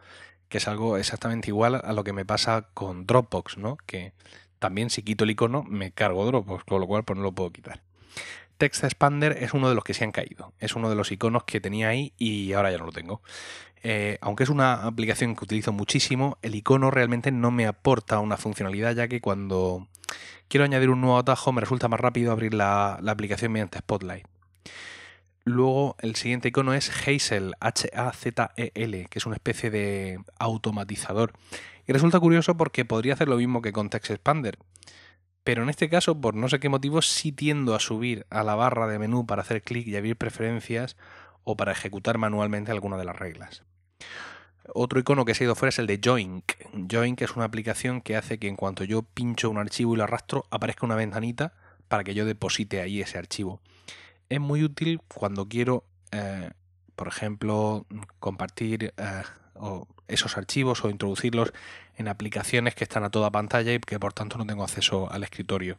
Que 0.49 0.59
es 0.59 0.67
algo 0.67 0.97
exactamente 0.97 1.49
igual 1.49 1.81
a 1.85 1.93
lo 1.93 2.03
que 2.03 2.13
me 2.13 2.25
pasa 2.25 2.69
con 2.75 3.07
Dropbox, 3.07 3.57
¿no? 3.59 3.77
Que 3.87 4.13
también 4.59 4.91
si 4.91 5.03
quito 5.03 5.25
el 5.25 5.31
icono 5.31 5.63
me 5.63 5.93
cargo 5.93 6.27
Dropbox, 6.27 6.65
con 6.65 6.81
lo 6.81 6.87
cual 6.87 7.05
pues 7.05 7.17
no 7.17 7.23
lo 7.23 7.33
puedo 7.33 7.51
quitar. 7.51 7.83
Text 8.61 8.85
Expander 8.85 9.43
es 9.43 9.55
uno 9.55 9.71
de 9.71 9.75
los 9.75 9.85
que 9.85 9.95
se 9.95 10.05
han 10.05 10.13
caído. 10.13 10.53
Es 10.59 10.77
uno 10.77 10.91
de 10.91 10.95
los 10.95 11.11
iconos 11.11 11.45
que 11.45 11.63
tenía 11.63 11.89
ahí 11.89 12.13
y 12.19 12.53
ahora 12.53 12.71
ya 12.71 12.77
no 12.77 12.85
lo 12.85 12.93
tengo. 12.93 13.23
Eh, 13.83 14.19
aunque 14.21 14.45
es 14.45 14.51
una 14.51 14.87
aplicación 14.87 15.35
que 15.35 15.45
utilizo 15.45 15.73
muchísimo, 15.73 16.39
el 16.43 16.55
icono 16.55 16.91
realmente 16.91 17.33
no 17.33 17.51
me 17.51 17.67
aporta 17.67 18.21
una 18.21 18.37
funcionalidad, 18.37 18.95
ya 18.95 19.09
que 19.09 19.21
cuando 19.21 19.89
quiero 20.49 20.65
añadir 20.65 20.91
un 20.91 21.01
nuevo 21.01 21.19
atajo 21.19 21.53
me 21.53 21.61
resulta 21.61 21.89
más 21.89 22.01
rápido 22.01 22.33
abrir 22.33 22.53
la, 22.53 22.95
aplicación 23.07 23.53
mediante 23.53 23.79
Spotlight. 23.79 24.27
Luego 25.45 25.97
el 26.01 26.17
siguiente 26.17 26.49
icono 26.49 26.75
es 26.75 26.91
Hazel, 26.91 27.55
H-A-Z-E-L, 27.61 29.07
que 29.09 29.19
es 29.19 29.27
una 29.27 29.37
especie 29.37 29.71
de 29.71 30.19
automatizador. 30.39 31.33
Y 31.87 31.93
resulta 31.93 32.21
curioso 32.21 32.57
porque 32.57 32.85
podría 32.85 33.15
hacer 33.15 33.29
lo 33.29 33.37
mismo 33.37 33.63
que 33.63 33.73
con 33.73 33.89
Text 33.89 34.11
Expander. 34.11 34.59
Pero 35.43 35.63
en 35.63 35.71
este 35.71 35.89
caso, 35.89 36.21
por 36.21 36.35
no 36.35 36.49
sé 36.49 36.61
qué 36.61 36.69
motivo, 36.69 37.01
sí 37.01 37.33
tiendo 37.33 37.75
a 37.75 37.81
subir 37.81 38.27
a 38.29 38.45
la 38.45 38.55
barra 38.55 38.87
de 38.87 38.99
menú 38.99 39.27
para 39.27 39.43
hacer 39.43 39.63
clic 39.63 39.87
y 39.87 39.97
abrir 39.97 40.17
preferencias 40.17 40.97
o 41.45 41.57
para 41.57 41.73
ejecutar 41.73 42.19
manualmente 42.19 42.71
alguna 42.71 42.99
de 42.99 43.07
las 43.07 43.19
reglas. 43.19 43.65
Otro 44.73 45.01
icono 45.01 45.25
que 45.25 45.35
se 45.35 45.45
ha 45.45 45.47
ido 45.47 45.55
fuera 45.55 45.71
es 45.71 45.79
el 45.79 45.87
de 45.87 46.01
Joink. 46.03 46.53
Joink 46.91 47.23
es 47.23 47.35
una 47.37 47.45
aplicación 47.45 48.01
que 48.01 48.17
hace 48.17 48.39
que 48.39 48.49
en 48.49 48.57
cuanto 48.57 48.85
yo 48.85 49.03
pincho 49.03 49.51
un 49.51 49.59
archivo 49.59 49.95
y 49.95 49.97
lo 49.97 50.05
arrastro, 50.05 50.47
aparezca 50.51 50.87
una 50.87 50.95
ventanita 50.95 51.53
para 51.89 52.05
que 52.05 52.15
yo 52.15 52.25
deposite 52.25 52.81
ahí 52.81 53.01
ese 53.01 53.19
archivo. 53.19 53.61
Es 54.29 54.41
muy 54.41 54.63
útil 54.63 55.01
cuando 55.13 55.49
quiero, 55.49 55.85
eh, 56.13 56.51
por 56.95 57.09
ejemplo, 57.09 57.85
compartir 58.21 58.95
eh, 58.97 59.23
esos 60.07 60.37
archivos 60.37 60.85
o 60.85 60.91
introducirlos 60.91 61.53
en 61.97 62.09
aplicaciones 62.09 62.75
que 62.75 62.85
están 62.85 63.05
a 63.05 63.11
toda 63.11 63.31
pantalla 63.31 63.73
y 63.73 63.81
que 63.81 63.99
por 63.99 64.13
tanto 64.13 64.39
no 64.39 64.47
tengo 64.47 64.63
acceso 64.63 65.11
al 65.11 65.25
escritorio. 65.25 65.77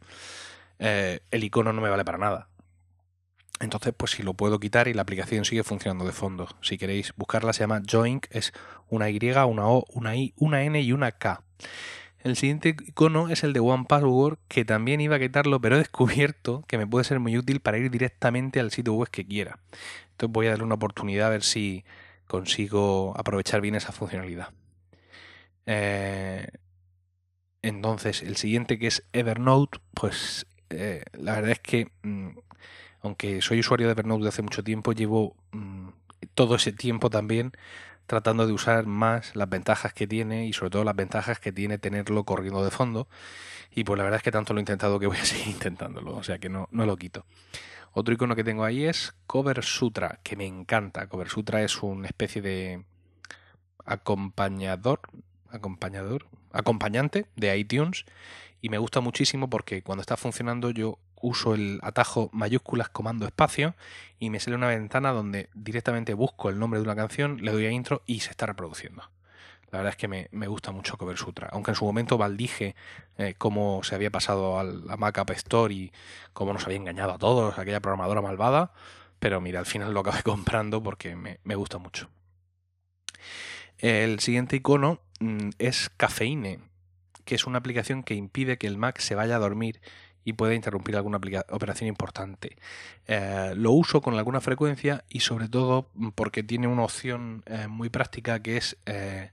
Eh, 0.78 1.20
el 1.30 1.44
icono 1.44 1.72
no 1.72 1.80
me 1.80 1.88
vale 1.88 2.04
para 2.04 2.18
nada. 2.18 2.48
Entonces, 3.62 3.94
pues 3.96 4.10
si 4.10 4.24
lo 4.24 4.34
puedo 4.34 4.58
quitar 4.58 4.88
y 4.88 4.92
la 4.92 5.02
aplicación 5.02 5.44
sigue 5.44 5.62
funcionando 5.62 6.04
de 6.04 6.10
fondo. 6.10 6.48
Si 6.62 6.78
queréis 6.78 7.12
buscarla, 7.16 7.52
se 7.52 7.60
llama 7.60 7.80
Joink, 7.88 8.26
es 8.30 8.52
una 8.88 9.08
Y, 9.08 9.20
una 9.22 9.68
O, 9.68 9.84
una 9.90 10.16
I, 10.16 10.34
una 10.36 10.64
N 10.64 10.80
y 10.80 10.92
una 10.92 11.12
K. 11.12 11.44
El 12.18 12.34
siguiente 12.34 12.70
icono 12.70 13.28
es 13.28 13.44
el 13.44 13.52
de 13.52 13.60
One 13.60 13.84
Password, 13.88 14.38
que 14.48 14.64
también 14.64 15.00
iba 15.00 15.14
a 15.14 15.20
quitarlo, 15.20 15.60
pero 15.60 15.76
he 15.76 15.78
descubierto 15.78 16.64
que 16.66 16.76
me 16.76 16.88
puede 16.88 17.04
ser 17.04 17.20
muy 17.20 17.38
útil 17.38 17.60
para 17.60 17.78
ir 17.78 17.88
directamente 17.88 18.58
al 18.58 18.72
sitio 18.72 18.94
web 18.94 19.10
que 19.10 19.24
quiera. 19.24 19.60
Entonces 20.10 20.32
voy 20.32 20.46
a 20.46 20.50
darle 20.50 20.64
una 20.64 20.74
oportunidad 20.74 21.28
a 21.28 21.30
ver 21.30 21.44
si 21.44 21.84
consigo 22.26 23.14
aprovechar 23.16 23.60
bien 23.60 23.76
esa 23.76 23.92
funcionalidad. 23.92 24.48
Eh, 25.66 26.48
entonces, 27.62 28.22
el 28.22 28.36
siguiente 28.36 28.76
que 28.80 28.88
es 28.88 29.04
Evernote, 29.12 29.78
pues 29.94 30.46
eh, 30.70 31.04
la 31.12 31.36
verdad 31.36 31.52
es 31.52 31.60
que 31.60 31.92
mm, 32.02 32.30
aunque 33.02 33.42
soy 33.42 33.60
usuario 33.60 33.86
de 33.86 33.92
Evernote 33.92 34.28
hace 34.28 34.42
mucho 34.42 34.62
tiempo, 34.62 34.92
llevo 34.92 35.36
mm, 35.52 35.88
todo 36.34 36.54
ese 36.54 36.72
tiempo 36.72 37.10
también 37.10 37.52
tratando 38.06 38.46
de 38.46 38.52
usar 38.52 38.86
más 38.86 39.34
las 39.36 39.48
ventajas 39.48 39.92
que 39.92 40.06
tiene 40.06 40.46
y 40.46 40.52
sobre 40.52 40.70
todo 40.70 40.84
las 40.84 40.96
ventajas 40.96 41.38
que 41.38 41.52
tiene 41.52 41.78
tenerlo 41.78 42.24
corriendo 42.24 42.64
de 42.64 42.70
fondo. 42.70 43.08
Y 43.74 43.84
pues 43.84 43.96
la 43.98 44.04
verdad 44.04 44.18
es 44.18 44.22
que 44.22 44.32
tanto 44.32 44.52
lo 44.52 44.60
he 44.60 44.62
intentado 44.62 44.98
que 44.98 45.06
voy 45.06 45.16
a 45.16 45.24
seguir 45.24 45.48
intentándolo, 45.48 46.16
o 46.16 46.22
sea 46.22 46.38
que 46.38 46.48
no, 46.48 46.68
no 46.70 46.86
lo 46.86 46.96
quito. 46.96 47.24
Otro 47.92 48.14
icono 48.14 48.34
que 48.34 48.44
tengo 48.44 48.64
ahí 48.64 48.84
es 48.84 49.14
Cover 49.26 49.62
Sutra, 49.62 50.18
que 50.22 50.36
me 50.36 50.46
encanta. 50.46 51.08
Cover 51.08 51.28
Sutra 51.28 51.62
es 51.62 51.82
una 51.82 52.06
especie 52.06 52.40
de 52.40 52.84
acompañador, 53.84 55.00
acompañador, 55.50 56.26
acompañante 56.52 57.26
de 57.36 57.56
iTunes 57.58 58.04
y 58.60 58.68
me 58.68 58.78
gusta 58.78 59.00
muchísimo 59.00 59.50
porque 59.50 59.82
cuando 59.82 60.00
está 60.00 60.16
funcionando 60.16 60.70
yo 60.70 60.98
uso 61.22 61.54
el 61.54 61.80
atajo 61.82 62.28
mayúsculas 62.32 62.88
comando 62.90 63.26
espacio 63.26 63.74
y 64.18 64.30
me 64.30 64.40
sale 64.40 64.56
una 64.56 64.68
ventana 64.68 65.12
donde 65.12 65.48
directamente 65.54 66.14
busco 66.14 66.50
el 66.50 66.58
nombre 66.58 66.78
de 66.78 66.84
una 66.84 66.96
canción, 66.96 67.38
le 67.42 67.52
doy 67.52 67.66
a 67.66 67.70
intro 67.70 68.02
y 68.06 68.20
se 68.20 68.30
está 68.30 68.46
reproduciendo. 68.46 69.02
La 69.70 69.78
verdad 69.78 69.94
es 69.94 69.96
que 69.96 70.08
me, 70.08 70.46
gusta 70.48 70.70
mucho 70.70 70.98
Cover 70.98 71.16
Sutra, 71.16 71.48
aunque 71.50 71.70
en 71.70 71.74
su 71.76 71.86
momento 71.86 72.18
maldije 72.18 72.76
eh, 73.16 73.34
cómo 73.38 73.82
se 73.82 73.94
había 73.94 74.10
pasado 74.10 74.58
a 74.58 74.64
la 74.64 74.98
Mac 74.98 75.16
App 75.16 75.30
Store 75.30 75.72
y 75.72 75.92
cómo 76.34 76.52
nos 76.52 76.66
había 76.66 76.76
engañado 76.76 77.12
a 77.12 77.18
todos, 77.18 77.58
aquella 77.58 77.80
programadora 77.80 78.20
malvada, 78.20 78.72
pero 79.18 79.40
mira, 79.40 79.60
al 79.60 79.66
final 79.66 79.94
lo 79.94 80.00
acabé 80.00 80.22
comprando 80.24 80.82
porque 80.82 81.16
me, 81.16 81.40
me 81.44 81.54
gusta 81.54 81.78
mucho. 81.78 82.10
El 83.78 84.20
siguiente 84.20 84.56
icono 84.56 85.00
mm, 85.20 85.50
es 85.58 85.90
Cafeine, 85.96 86.60
que 87.24 87.34
es 87.34 87.46
una 87.46 87.58
aplicación 87.58 88.02
que 88.02 88.14
impide 88.14 88.58
que 88.58 88.66
el 88.66 88.76
Mac 88.76 88.98
se 88.98 89.14
vaya 89.14 89.36
a 89.36 89.38
dormir 89.38 89.80
y 90.24 90.34
puede 90.34 90.54
interrumpir 90.54 90.96
alguna 90.96 91.20
operación 91.50 91.88
importante. 91.88 92.56
Eh, 93.06 93.54
lo 93.56 93.72
uso 93.72 94.00
con 94.00 94.14
alguna 94.14 94.40
frecuencia 94.40 95.04
y 95.08 95.20
sobre 95.20 95.48
todo 95.48 95.88
porque 96.14 96.42
tiene 96.42 96.66
una 96.66 96.82
opción 96.84 97.42
eh, 97.46 97.66
muy 97.68 97.88
práctica 97.88 98.40
que 98.42 98.56
es 98.56 98.76
eh, 98.86 99.30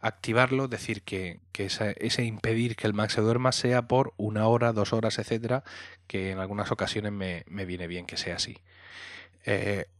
activarlo, 0.00 0.68
decir 0.68 1.02
que, 1.02 1.40
ese, 1.54 2.24
impedir 2.24 2.76
que 2.76 2.86
el 2.86 2.94
Mac 2.94 3.10
se 3.10 3.22
duerma 3.22 3.52
sea 3.52 3.82
por 3.82 4.12
una 4.16 4.46
hora, 4.46 4.72
dos 4.72 4.92
horas, 4.92 5.18
etcétera, 5.18 5.64
que 6.06 6.30
en 6.30 6.38
algunas 6.38 6.70
ocasiones 6.70 7.12
me, 7.12 7.44
viene 7.64 7.86
bien 7.86 8.04
que 8.04 8.18
sea 8.18 8.36
así. 8.36 8.58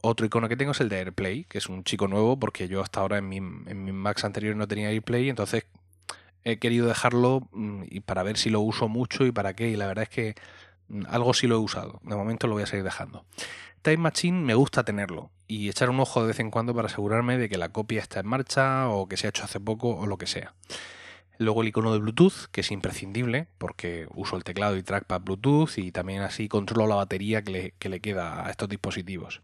otro 0.01 0.25
icono 0.25 0.47
que 0.47 0.57
tengo 0.57 0.73
es 0.73 0.81
el 0.81 0.89
de 0.89 0.97
AirPlay, 0.97 1.45
que 1.45 1.57
es 1.57 1.69
un 1.69 1.83
chico 1.83 2.07
nuevo 2.07 2.39
porque 2.39 2.67
yo 2.67 2.81
hasta 2.81 2.99
ahora 2.99 3.17
en 3.17 3.27
mi, 3.29 3.37
en 3.37 3.83
mi 3.83 3.91
Macs 3.91 4.23
anterior 4.25 4.55
no 4.55 4.67
tenía 4.67 4.89
AirPlay, 4.89 5.29
entonces 5.29 5.65
he 6.45 6.57
querido 6.57 6.87
dejarlo 6.87 7.49
mm, 7.51 7.83
y 7.89 7.99
para 7.99 8.23
ver 8.23 8.37
si 8.37 8.49
lo 8.49 8.61
uso 8.61 8.87
mucho 8.87 9.25
y 9.25 9.31
para 9.31 9.53
qué. 9.53 9.69
Y 9.69 9.75
la 9.75 9.87
verdad 9.87 10.03
es 10.03 10.09
que 10.09 10.35
mm, 10.87 11.03
algo 11.09 11.33
sí 11.33 11.47
lo 11.47 11.55
he 11.55 11.59
usado. 11.59 11.99
De 12.03 12.15
momento 12.15 12.47
lo 12.47 12.53
voy 12.53 12.63
a 12.63 12.67
seguir 12.67 12.85
dejando. 12.85 13.25
Time 13.81 13.97
Machine 13.97 14.41
me 14.41 14.55
gusta 14.55 14.83
tenerlo 14.83 15.29
y 15.47 15.69
echar 15.69 15.89
un 15.89 15.99
ojo 15.99 16.21
de 16.21 16.27
vez 16.27 16.39
en 16.39 16.49
cuando 16.49 16.73
para 16.73 16.87
asegurarme 16.87 17.37
de 17.37 17.49
que 17.49 17.57
la 17.57 17.69
copia 17.69 18.01
está 18.01 18.19
en 18.19 18.27
marcha 18.27 18.89
o 18.89 19.07
que 19.07 19.17
se 19.17 19.27
ha 19.27 19.29
hecho 19.29 19.43
hace 19.43 19.59
poco 19.59 19.95
o 19.95 20.07
lo 20.07 20.17
que 20.17 20.27
sea. 20.27 20.53
Luego 21.37 21.61
el 21.61 21.67
icono 21.67 21.91
de 21.91 21.99
Bluetooth, 21.99 22.49
que 22.51 22.61
es 22.61 22.71
imprescindible 22.71 23.47
porque 23.57 24.07
uso 24.15 24.37
el 24.37 24.43
teclado 24.43 24.77
y 24.77 24.83
trackpad 24.83 25.21
Bluetooth 25.21 25.77
y 25.77 25.91
también 25.91 26.21
así 26.21 26.47
controlo 26.47 26.87
la 26.87 26.95
batería 26.95 27.43
que 27.43 27.51
le, 27.51 27.73
que 27.77 27.89
le 27.89 27.99
queda 27.99 28.47
a 28.47 28.49
estos 28.49 28.69
dispositivos. 28.69 29.41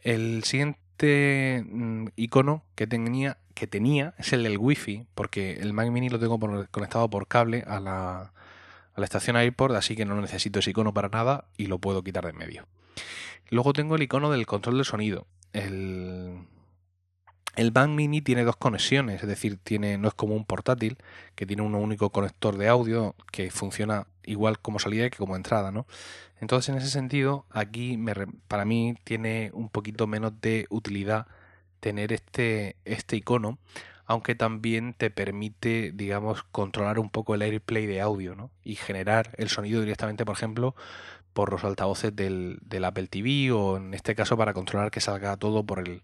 El 0.00 0.42
siguiente 0.44 1.64
mm, 1.66 2.08
icono 2.16 2.64
que 2.74 2.86
tenía, 2.86 3.38
que 3.56 3.66
tenía 3.66 4.14
es 4.18 4.34
el 4.34 4.42
del 4.42 4.58
Wi-Fi, 4.58 5.06
porque 5.14 5.54
el 5.54 5.72
Mac 5.72 5.90
Mini 5.90 6.10
lo 6.10 6.18
tengo 6.18 6.38
conectado 6.70 7.08
por 7.08 7.26
cable 7.26 7.64
a 7.66 7.80
la, 7.80 8.20
a 8.20 9.00
la 9.00 9.04
estación 9.04 9.34
AirPort, 9.34 9.74
así 9.74 9.96
que 9.96 10.04
no 10.04 10.20
necesito 10.20 10.58
ese 10.58 10.70
icono 10.70 10.92
para 10.92 11.08
nada 11.08 11.46
y 11.56 11.66
lo 11.66 11.78
puedo 11.78 12.04
quitar 12.04 12.24
de 12.24 12.30
en 12.30 12.36
medio. 12.36 12.66
Luego 13.48 13.72
tengo 13.72 13.96
el 13.96 14.02
icono 14.02 14.30
del 14.30 14.44
control 14.46 14.76
del 14.76 14.84
sonido. 14.84 15.26
El, 15.54 16.46
el 17.56 17.72
Mac 17.72 17.88
Mini 17.88 18.20
tiene 18.20 18.44
dos 18.44 18.56
conexiones, 18.56 19.22
es 19.22 19.28
decir, 19.28 19.56
tiene, 19.56 19.96
no 19.96 20.08
es 20.08 20.14
como 20.14 20.34
un 20.34 20.44
portátil, 20.44 20.98
que 21.34 21.46
tiene 21.46 21.62
un 21.62 21.74
único 21.74 22.10
conector 22.10 22.58
de 22.58 22.68
audio 22.68 23.14
que 23.32 23.50
funciona 23.50 24.06
igual 24.24 24.58
como 24.58 24.78
salida 24.78 25.08
que 25.08 25.16
como 25.16 25.34
entrada, 25.34 25.70
¿no? 25.70 25.86
Entonces, 26.42 26.68
en 26.68 26.76
ese 26.76 26.90
sentido, 26.90 27.46
aquí 27.50 27.96
me, 27.96 28.12
para 28.48 28.66
mí 28.66 28.96
tiene 29.04 29.50
un 29.54 29.70
poquito 29.70 30.06
menos 30.06 30.38
de 30.42 30.66
utilidad 30.68 31.26
tener 31.80 32.12
este, 32.12 32.76
este 32.84 33.16
icono, 33.16 33.58
aunque 34.04 34.34
también 34.34 34.94
te 34.94 35.10
permite, 35.10 35.92
digamos, 35.94 36.42
controlar 36.44 36.98
un 36.98 37.10
poco 37.10 37.34
el 37.34 37.42
AirPlay 37.42 37.86
de 37.86 38.00
audio, 38.00 38.34
¿no? 38.34 38.50
Y 38.62 38.76
generar 38.76 39.30
el 39.38 39.48
sonido 39.48 39.80
directamente, 39.80 40.24
por 40.24 40.36
ejemplo, 40.36 40.74
por 41.32 41.52
los 41.52 41.64
altavoces 41.64 42.14
del, 42.14 42.58
del 42.62 42.84
Apple 42.84 43.08
TV 43.08 43.50
o 43.52 43.76
en 43.76 43.94
este 43.94 44.14
caso 44.14 44.36
para 44.36 44.54
controlar 44.54 44.90
que 44.90 45.00
salga 45.00 45.36
todo 45.36 45.64
por 45.64 45.80
el 45.80 46.02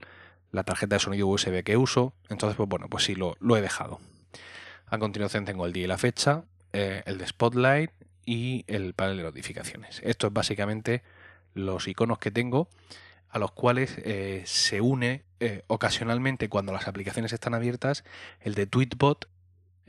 la 0.53 0.65
tarjeta 0.65 0.97
de 0.97 1.01
sonido 1.01 1.27
USB 1.27 1.65
que 1.65 1.77
uso. 1.77 2.15
Entonces, 2.29 2.57
pues 2.57 2.69
bueno, 2.69 2.89
pues 2.89 3.05
sí, 3.05 3.15
lo, 3.17 3.37
he 3.57 3.61
dejado. 3.61 4.01
A 4.87 4.99
continuación 4.99 5.45
tengo 5.45 5.67
el 5.67 5.73
día 5.73 5.85
y 5.85 5.87
la 5.89 5.99
fecha, 5.99 6.45
eh, 6.73 7.03
el 7.07 7.19
de 7.19 7.27
Spotlight 7.27 7.91
y 8.25 8.65
el 8.69 8.95
panel 8.95 9.17
de 9.17 9.23
notificaciones. 9.25 10.01
Esto 10.05 10.29
es 10.29 10.33
básicamente 10.33 11.03
los 11.55 11.89
iconos 11.89 12.19
que 12.19 12.31
tengo 12.31 12.69
a 13.31 13.39
los 13.39 13.53
cuales 13.53 13.97
eh, 14.05 14.43
se 14.45 14.83
une 14.83 15.25
eh, 15.43 15.65
ocasionalmente 15.67 16.49
cuando 16.49 16.73
las 16.73 16.89
aplicaciones 16.89 17.33
están 17.33 17.55
abiertas 17.55 18.05
el 18.41 18.55
de 18.55 18.67
Tweetbot, 18.67 19.29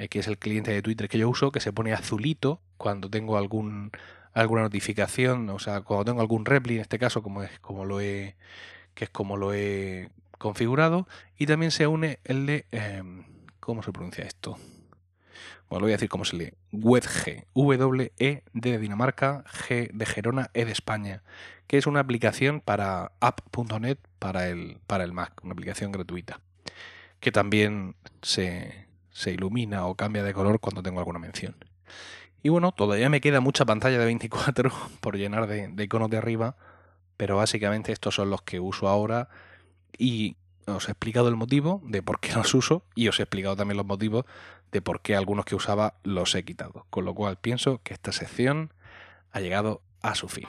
que 0.10 0.19
es 0.19 0.27
el 0.27 0.39
cliente 0.39 0.72
de 0.72 0.81
Twitter 0.81 1.07
que 1.07 1.19
yo 1.19 1.29
uso, 1.29 1.51
que 1.51 1.60
se 1.60 1.72
pone 1.72 1.93
azulito 1.93 2.60
cuando 2.77 3.10
tengo 3.10 3.38
algún 3.38 3.91
alguna 4.33 4.63
notificación, 4.63 5.50
o 5.50 5.60
sea, 5.60 5.81
cuando 5.81 6.05
tengo 6.05 6.22
algún 6.22 6.45
repli 6.45 6.75
en 6.75 6.81
este 6.81 6.98
caso, 6.98 7.22
como 7.22 7.43
es 7.43 7.60
como 7.60 7.86
lo 7.86 8.01
he 8.01 8.36
que 8.95 9.05
es 9.05 9.10
como 9.10 9.38
lo 9.38 9.53
he 9.53 10.10
configurado 10.38 11.07
y 11.38 11.45
también 11.45 11.72
se 11.72 11.88
une 11.88 12.19
el 12.24 12.45
de... 12.45 12.65
Em, 12.72 13.24
¿Cómo 13.60 13.81
se 13.81 13.93
pronuncia 13.93 14.25
esto? 14.25 14.57
Bueno, 15.70 15.82
lo 15.82 15.86
voy 15.86 15.92
a 15.92 15.96
decir 15.96 16.10
cómo 16.10 16.25
se 16.25 16.36
lee. 16.36 16.54
WebG, 16.72 17.48
W-E 17.54 18.44
de 18.54 18.78
Dinamarca, 18.78 19.44
G 19.46 19.92
de 19.92 20.06
Gerona, 20.06 20.50
E 20.54 20.66
de 20.66 20.72
España, 20.72 21.24
que 21.68 21.78
es 21.78 21.88
una 21.88 22.00
aplicación 22.00 22.62
para 22.62 23.12
app.net 23.20 23.98
para 24.20 24.48
el, 24.50 24.80
para 24.88 25.04
el 25.04 25.13
Mac, 25.13 25.40
una 25.44 25.54
aplicación 25.54 25.92
gratuita, 25.92 26.40
que 27.20 27.32
también 27.32 27.96
se, 28.22 28.88
se 29.12 29.32
ilumina 29.32 29.86
o 29.86 29.96
cambia 29.96 30.24
de 30.24 30.34
color 30.34 30.60
cuando 30.60 30.84
tengo 30.84 31.00
alguna 31.00 31.20
mención. 31.20 31.56
Y 32.42 32.50
bueno, 32.50 32.74
todavía 32.74 33.10
me 33.10 33.22
queda 33.22 33.40
mucha 33.40 33.66
pantalla 33.66 33.98
de 33.98 34.06
24 34.06 34.72
por 35.00 35.18
llenar 35.18 35.48
de, 35.48 35.70
de 35.70 35.84
iconos 35.84 36.10
de 36.10 36.18
arriba, 36.18 36.56
pero 37.18 37.38
básicamente 37.38 37.92
estos 37.92 38.16
son 38.16 38.30
los 38.30 38.42
que 38.42 38.60
uso 38.60 38.88
ahora 38.88 39.30
y 39.98 40.36
os 40.68 40.88
he 40.88 40.92
explicado 40.92 41.28
el 41.28 41.36
motivo 41.36 41.82
de 41.86 42.02
por 42.02 42.20
qué 42.20 42.34
los 42.36 42.54
uso 42.54 42.84
y 42.96 43.08
os 43.08 43.20
he 43.20 43.24
explicado 43.24 43.56
también 43.56 43.78
los 43.78 43.86
motivos 43.86 44.25
de 44.74 44.82
por 44.82 45.01
qué 45.01 45.15
algunos 45.15 45.46
que 45.46 45.56
usaba 45.56 45.94
los 46.03 46.36
he 46.36 46.44
quitado. 46.44 46.86
Con 46.89 47.06
lo 47.06 47.13
cual 47.13 47.38
pienso 47.38 47.80
que 47.84 47.94
esta 47.94 48.12
sección 48.12 48.74
ha 49.32 49.39
llegado 49.39 49.82
a 50.01 50.15
su 50.15 50.27
fin. 50.27 50.48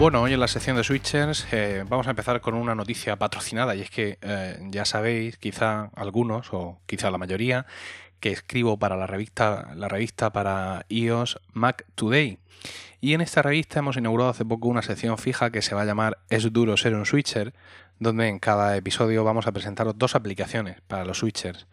Bueno, 0.00 0.22
hoy 0.22 0.32
en 0.32 0.40
la 0.40 0.48
sección 0.48 0.78
de 0.78 0.84
Switchers 0.84 1.46
eh, 1.52 1.84
vamos 1.86 2.06
a 2.06 2.10
empezar 2.10 2.40
con 2.40 2.54
una 2.54 2.74
noticia 2.74 3.16
patrocinada 3.16 3.74
y 3.74 3.82
es 3.82 3.90
que 3.90 4.18
eh, 4.22 4.58
ya 4.70 4.86
sabéis, 4.86 5.36
quizá 5.36 5.90
algunos 5.94 6.54
o 6.54 6.80
quizá 6.86 7.10
la 7.10 7.18
mayoría, 7.18 7.66
que 8.20 8.30
escribo 8.30 8.78
para 8.78 8.96
la 8.96 9.06
revista, 9.06 9.72
la 9.74 9.88
revista 9.88 10.30
para 10.32 10.84
iOS 10.88 11.40
Mac 11.52 11.84
Today. 11.94 12.38
Y 13.00 13.14
en 13.14 13.22
esta 13.22 13.42
revista 13.42 13.78
hemos 13.78 13.96
inaugurado 13.96 14.30
hace 14.30 14.44
poco 14.44 14.68
una 14.68 14.82
sección 14.82 15.16
fija 15.16 15.50
que 15.50 15.62
se 15.62 15.74
va 15.74 15.82
a 15.82 15.86
llamar 15.86 16.18
Es 16.28 16.52
duro 16.52 16.76
ser 16.76 16.94
un 16.94 17.06
switcher, 17.06 17.54
donde 17.98 18.28
en 18.28 18.38
cada 18.38 18.76
episodio 18.76 19.24
vamos 19.24 19.46
a 19.46 19.52
presentaros 19.52 19.96
dos 19.96 20.14
aplicaciones 20.14 20.80
para 20.82 21.04
los 21.04 21.18
switchers. 21.18 21.66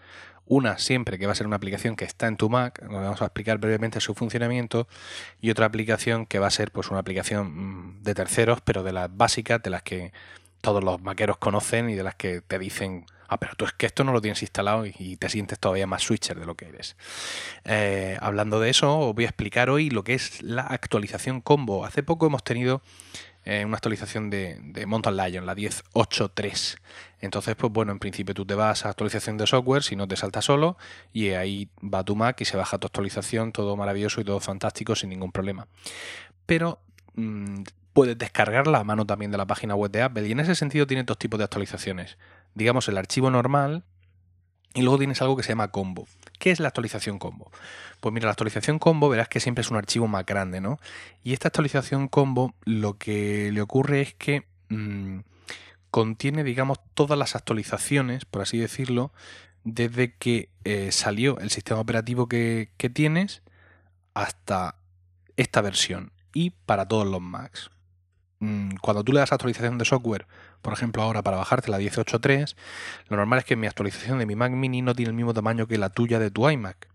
Una 0.45 0.77
siempre 0.77 1.19
que 1.19 1.25
va 1.25 1.33
a 1.33 1.35
ser 1.35 1.45
una 1.45 1.57
aplicación 1.57 1.97
que 1.97 2.05
está 2.05 2.27
en 2.27 2.37
tu 2.37 2.49
Mac, 2.49 2.81
nos 2.83 3.01
vamos 3.01 3.21
a 3.21 3.25
explicar 3.25 3.57
brevemente 3.57 3.99
su 3.99 4.13
funcionamiento, 4.13 4.87
y 5.41 5.49
otra 5.49 5.65
aplicación 5.65 6.25
que 6.25 6.39
va 6.39 6.47
a 6.47 6.51
ser 6.51 6.71
pues 6.71 6.89
una 6.89 6.99
aplicación 6.99 7.97
mm, 7.97 8.03
de 8.03 8.15
terceros, 8.15 8.61
pero 8.61 8.83
de 8.83 8.93
las 8.93 9.15
básicas, 9.15 9.61
de 9.61 9.69
las 9.69 9.83
que 9.83 10.13
todos 10.61 10.83
los 10.83 11.01
maqueros 11.01 11.37
conocen 11.37 11.89
y 11.89 11.95
de 11.95 12.03
las 12.03 12.15
que 12.15 12.39
te 12.39 12.59
dicen, 12.59 13.05
ah, 13.27 13.37
pero 13.39 13.53
tú 13.55 13.65
es 13.65 13.73
que 13.73 13.85
esto 13.85 14.03
no 14.03 14.11
lo 14.11 14.21
tienes 14.21 14.41
instalado 14.41 14.85
y 14.85 15.17
te 15.17 15.29
sientes 15.29 15.59
todavía 15.59 15.87
más 15.87 16.03
switcher 16.03 16.39
de 16.39 16.45
lo 16.45 16.55
que 16.55 16.65
eres. 16.65 16.95
Eh, 17.65 18.17
hablando 18.21 18.59
de 18.59 18.69
eso, 18.69 18.99
os 18.99 19.15
voy 19.15 19.25
a 19.25 19.27
explicar 19.27 19.69
hoy 19.69 19.89
lo 19.89 20.03
que 20.03 20.13
es 20.13 20.41
la 20.41 20.61
actualización 20.61 21.41
combo. 21.41 21.85
Hace 21.85 22.03
poco 22.03 22.27
hemos 22.27 22.43
tenido 22.43 22.81
eh, 23.49 23.63
una 23.63 23.77
actualización 23.77 24.29
de, 24.29 24.83
Mountain 24.85 25.15
Lion, 25.15 25.45
la 25.45 25.55
10.8.3. 25.55 26.77
Entonces, 27.21 27.55
pues 27.55 27.71
bueno, 27.71 27.93
en 27.93 27.99
principio 27.99 28.35
tú 28.35 28.45
te 28.45 28.55
vas 28.55 28.85
a 28.85 28.89
actualización 28.89 29.37
de 29.37 29.47
software, 29.47 29.83
si 29.83 29.95
no 29.95 30.05
te 30.05 30.17
salta 30.17 30.41
solo, 30.41 30.77
y 31.13 31.29
ahí 31.29 31.69
va 31.81 32.03
tu 32.03 32.17
Mac 32.17 32.41
y 32.41 32.45
se 32.45 32.57
baja 32.57 32.77
tu 32.77 32.87
actualización, 32.87 33.53
todo 33.53 33.77
maravilloso 33.77 34.19
y 34.19 34.25
todo 34.25 34.41
fantástico 34.41 34.95
sin 34.95 35.11
ningún 35.11 35.31
problema. 35.31 35.67
Pero 36.45 36.81
mm, 37.15 37.63
puedes 37.93 38.17
descargarla 38.17 38.79
a 38.79 38.83
mano 38.83 39.05
también 39.05 39.31
de 39.31 39.37
la 39.37 39.45
página 39.45 39.75
web 39.75 39.91
de 39.91 40.01
Apple, 40.01 40.27
y 40.27 40.31
en 40.33 40.41
ese 40.41 40.53
sentido 40.53 40.85
tiene 40.85 41.03
dos 41.03 41.17
tipos 41.17 41.37
de 41.37 41.45
actualizaciones. 41.45 42.17
Digamos 42.57 42.87
el 42.87 42.97
archivo 42.97 43.29
normal, 43.29 43.83
y 44.73 44.81
luego 44.81 44.97
tienes 44.97 45.21
algo 45.21 45.37
que 45.37 45.43
se 45.43 45.49
llama 45.49 45.69
combo. 45.69 46.07
¿Qué 46.39 46.49
es 46.49 46.59
la 46.59 46.67
actualización 46.67 47.19
combo? 47.19 47.51
Pues 47.99 48.13
mira, 48.13 48.25
la 48.25 48.31
actualización 48.31 48.79
combo 48.79 49.09
verás 49.09 49.27
que 49.27 49.39
siempre 49.39 49.61
es 49.61 49.69
un 49.69 49.77
archivo 49.77 50.07
más 50.07 50.25
grande, 50.25 50.59
¿no? 50.59 50.79
Y 51.23 51.33
esta 51.33 51.49
actualización 51.49 52.07
combo 52.07 52.55
lo 52.65 52.97
que 52.97 53.51
le 53.51 53.61
ocurre 53.61 54.01
es 54.01 54.13
que 54.15 54.47
mm, 54.69 55.19
contiene, 55.91 56.43
digamos, 56.43 56.79
todas 56.95 57.17
las 57.17 57.35
actualizaciones, 57.35 58.25
por 58.25 58.41
así 58.41 58.57
decirlo, 58.57 59.11
desde 59.63 60.15
que 60.15 60.49
eh, 60.63 60.91
salió 60.91 61.39
el 61.39 61.51
sistema 61.51 61.79
operativo 61.79 62.27
que, 62.27 62.71
que 62.77 62.89
tienes 62.89 63.43
hasta 64.13 64.77
esta 65.37 65.61
versión 65.61 66.11
y 66.33 66.51
para 66.51 66.87
todos 66.87 67.05
los 67.05 67.21
Macs. 67.21 67.69
Mm, 68.39 68.75
cuando 68.81 69.03
tú 69.03 69.13
le 69.13 69.19
das 69.19 69.31
actualización 69.31 69.77
de 69.77 69.85
software, 69.85 70.27
por 70.61 70.73
ejemplo 70.73 71.01
ahora 71.01 71.23
para 71.23 71.37
bajarte 71.37 71.71
la 71.71 71.79
18.3, 71.79 72.55
lo 73.09 73.17
normal 73.17 73.39
es 73.39 73.45
que 73.45 73.55
mi 73.55 73.67
actualización 73.67 74.19
de 74.19 74.25
mi 74.25 74.35
Mac 74.35 74.51
mini 74.51 74.81
no 74.81 74.93
tiene 74.93 75.09
el 75.09 75.15
mismo 75.15 75.33
tamaño 75.33 75.67
que 75.67 75.77
la 75.77 75.89
tuya 75.89 76.19
de 76.19 76.29
tu 76.29 76.49
iMac 76.49 76.87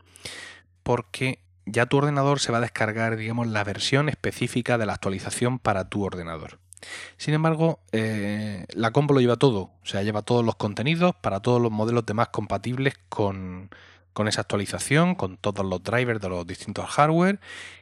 porque 0.82 1.38
ya 1.66 1.86
tu 1.86 1.98
ordenador 1.98 2.40
se 2.40 2.52
va 2.52 2.58
a 2.58 2.62
descargar, 2.62 3.16
digamos, 3.16 3.46
la 3.46 3.64
versión 3.64 4.08
específica 4.08 4.78
de 4.78 4.86
la 4.86 4.94
actualización 4.94 5.58
para 5.58 5.88
tu 5.88 6.02
ordenador. 6.04 6.58
Sin 7.16 7.34
embargo, 7.34 7.78
eh, 7.92 8.66
la 8.74 8.90
combo 8.90 9.14
lo 9.14 9.20
lleva 9.20 9.36
todo, 9.36 9.70
o 9.82 9.86
sea, 9.86 10.02
lleva 10.02 10.22
todos 10.22 10.44
los 10.44 10.56
contenidos 10.56 11.14
para 11.14 11.40
todos 11.40 11.62
los 11.62 11.70
modelos 11.70 12.04
de 12.06 12.14
más 12.14 12.28
compatibles 12.28 12.94
con, 13.08 13.70
con 14.12 14.26
esa 14.26 14.40
actualización, 14.40 15.14
con 15.14 15.36
todos 15.36 15.64
los 15.64 15.84
drivers 15.84 16.20
de 16.20 16.28
los 16.28 16.44
distintos 16.44 16.86
hardware 16.90 17.38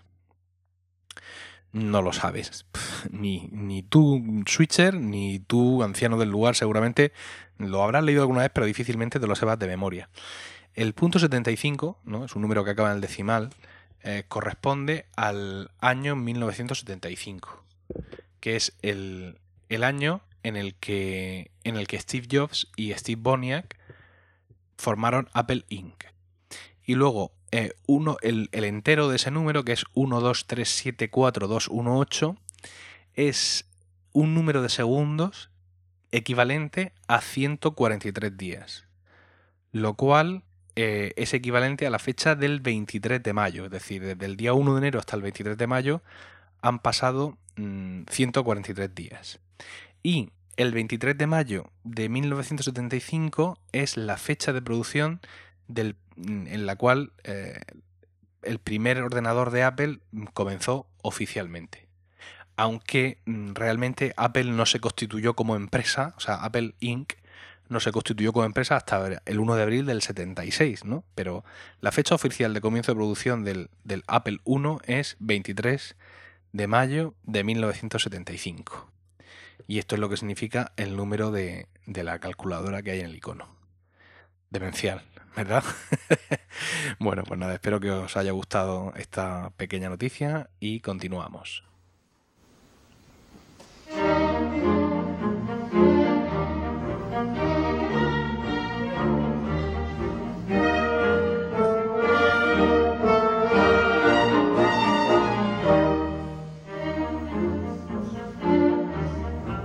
No 1.74 2.02
lo 2.02 2.12
sabes. 2.12 2.66
Ni, 3.10 3.48
ni 3.50 3.82
tú, 3.82 4.22
switcher, 4.46 4.94
ni 4.94 5.40
tú, 5.40 5.82
anciano 5.82 6.16
del 6.16 6.30
lugar, 6.30 6.54
seguramente 6.54 7.12
lo 7.58 7.82
habrás 7.82 8.04
leído 8.04 8.22
alguna 8.22 8.42
vez, 8.42 8.50
pero 8.54 8.64
difícilmente 8.64 9.18
te 9.18 9.26
lo 9.26 9.34
sepas 9.34 9.58
de 9.58 9.66
memoria. 9.66 10.08
El 10.74 10.94
punto 10.94 11.18
75, 11.18 11.98
¿no? 12.04 12.24
es 12.24 12.36
un 12.36 12.42
número 12.42 12.64
que 12.64 12.70
acaba 12.70 12.90
en 12.90 12.96
el 12.96 13.00
decimal, 13.00 13.50
eh, 14.04 14.22
corresponde 14.28 15.06
al 15.16 15.72
año 15.80 16.14
1975, 16.14 17.64
que 18.38 18.54
es 18.54 18.76
el, 18.82 19.40
el 19.68 19.82
año 19.82 20.22
en 20.44 20.54
el 20.56 20.76
que, 20.76 21.50
en 21.64 21.76
el 21.76 21.88
que 21.88 21.98
Steve 21.98 22.28
Jobs 22.30 22.68
y 22.76 22.92
Steve 22.92 23.20
Wozniak 23.20 23.76
formaron 24.76 25.28
Apple 25.32 25.64
Inc. 25.70 26.04
Y 26.84 26.94
luego 26.94 27.32
eh, 27.56 27.72
uno, 27.86 28.16
el, 28.22 28.48
entero 28.52 29.08
de 29.08 29.14
ese 29.14 29.30
número, 29.30 29.64
que 29.64 29.70
es 29.70 29.84
123742218, 29.94 32.36
es 33.14 33.66
un 34.12 34.34
número 34.34 34.60
de 34.60 34.68
segundos 34.68 35.50
equivalente 36.10 36.92
a 37.06 37.20
143 37.20 38.36
días. 38.36 38.86
Lo 39.70 39.94
cual 39.94 40.42
eh, 40.74 41.12
es 41.14 41.32
equivalente 41.32 41.86
a 41.86 41.90
la 41.90 42.00
fecha 42.00 42.34
del 42.34 42.58
23 42.58 43.22
de 43.22 43.32
mayo. 43.32 43.66
Es 43.66 43.70
decir, 43.70 44.04
desde 44.04 44.26
el 44.26 44.36
día 44.36 44.52
1 44.52 44.74
de 44.74 44.78
enero 44.78 44.98
hasta 44.98 45.14
el 45.14 45.22
23 45.22 45.56
de 45.56 45.68
mayo 45.68 46.02
han 46.60 46.80
pasado 46.80 47.38
143 47.54 48.90
mm, 48.90 48.94
días. 48.94 49.38
Y 50.02 50.30
el 50.56 50.72
23 50.72 51.16
de 51.16 51.28
mayo 51.28 51.70
de 51.84 52.08
1975 52.08 53.60
es 53.70 53.96
la 53.96 54.16
fecha 54.16 54.52
de 54.52 54.60
producción 54.60 55.20
mm, 55.68 56.46
en 56.46 56.66
la 56.66 56.76
cual 56.76 57.12
eh, 57.24 57.60
el 58.42 58.58
primer 58.58 59.00
ordenador 59.02 59.50
de 59.50 59.62
Apple 59.62 60.00
comenzó 60.32 60.86
oficialmente. 61.02 61.88
Aunque 62.56 63.18
mm, 63.24 63.54
realmente 63.54 64.14
Apple 64.16 64.44
no 64.44 64.66
se 64.66 64.80
constituyó 64.80 65.34
como 65.34 65.56
empresa, 65.56 66.14
o 66.16 66.20
sea, 66.20 66.36
Apple 66.36 66.74
Inc. 66.80 67.14
no 67.68 67.80
se 67.80 67.92
constituyó 67.92 68.32
como 68.32 68.44
empresa 68.44 68.76
hasta 68.76 69.20
el 69.24 69.40
1 69.40 69.54
de 69.56 69.62
abril 69.62 69.86
del 69.86 70.02
76, 70.02 70.84
¿no? 70.84 71.04
Pero 71.14 71.44
la 71.80 71.92
fecha 71.92 72.14
oficial 72.14 72.54
de 72.54 72.60
comienzo 72.60 72.92
de 72.92 72.96
producción 72.96 73.44
del, 73.44 73.70
del 73.82 74.04
Apple 74.06 74.38
I 74.46 74.78
es 74.86 75.16
23 75.18 75.96
de 76.52 76.66
mayo 76.68 77.14
de 77.24 77.42
1975. 77.42 78.90
Y 79.66 79.78
esto 79.78 79.94
es 79.96 80.00
lo 80.00 80.08
que 80.08 80.16
significa 80.16 80.72
el 80.76 80.96
número 80.96 81.30
de, 81.30 81.68
de 81.86 82.04
la 82.04 82.18
calculadora 82.18 82.82
que 82.82 82.92
hay 82.92 83.00
en 83.00 83.06
el 83.06 83.16
icono. 83.16 83.48
Demencial, 84.50 85.02
¿verdad? 85.36 85.64
bueno, 86.98 87.24
pues 87.24 87.38
nada, 87.38 87.54
espero 87.54 87.80
que 87.80 87.90
os 87.90 88.16
haya 88.16 88.32
gustado 88.32 88.92
esta 88.96 89.50
pequeña 89.56 89.88
noticia 89.88 90.50
y 90.60 90.80
continuamos. 90.80 91.64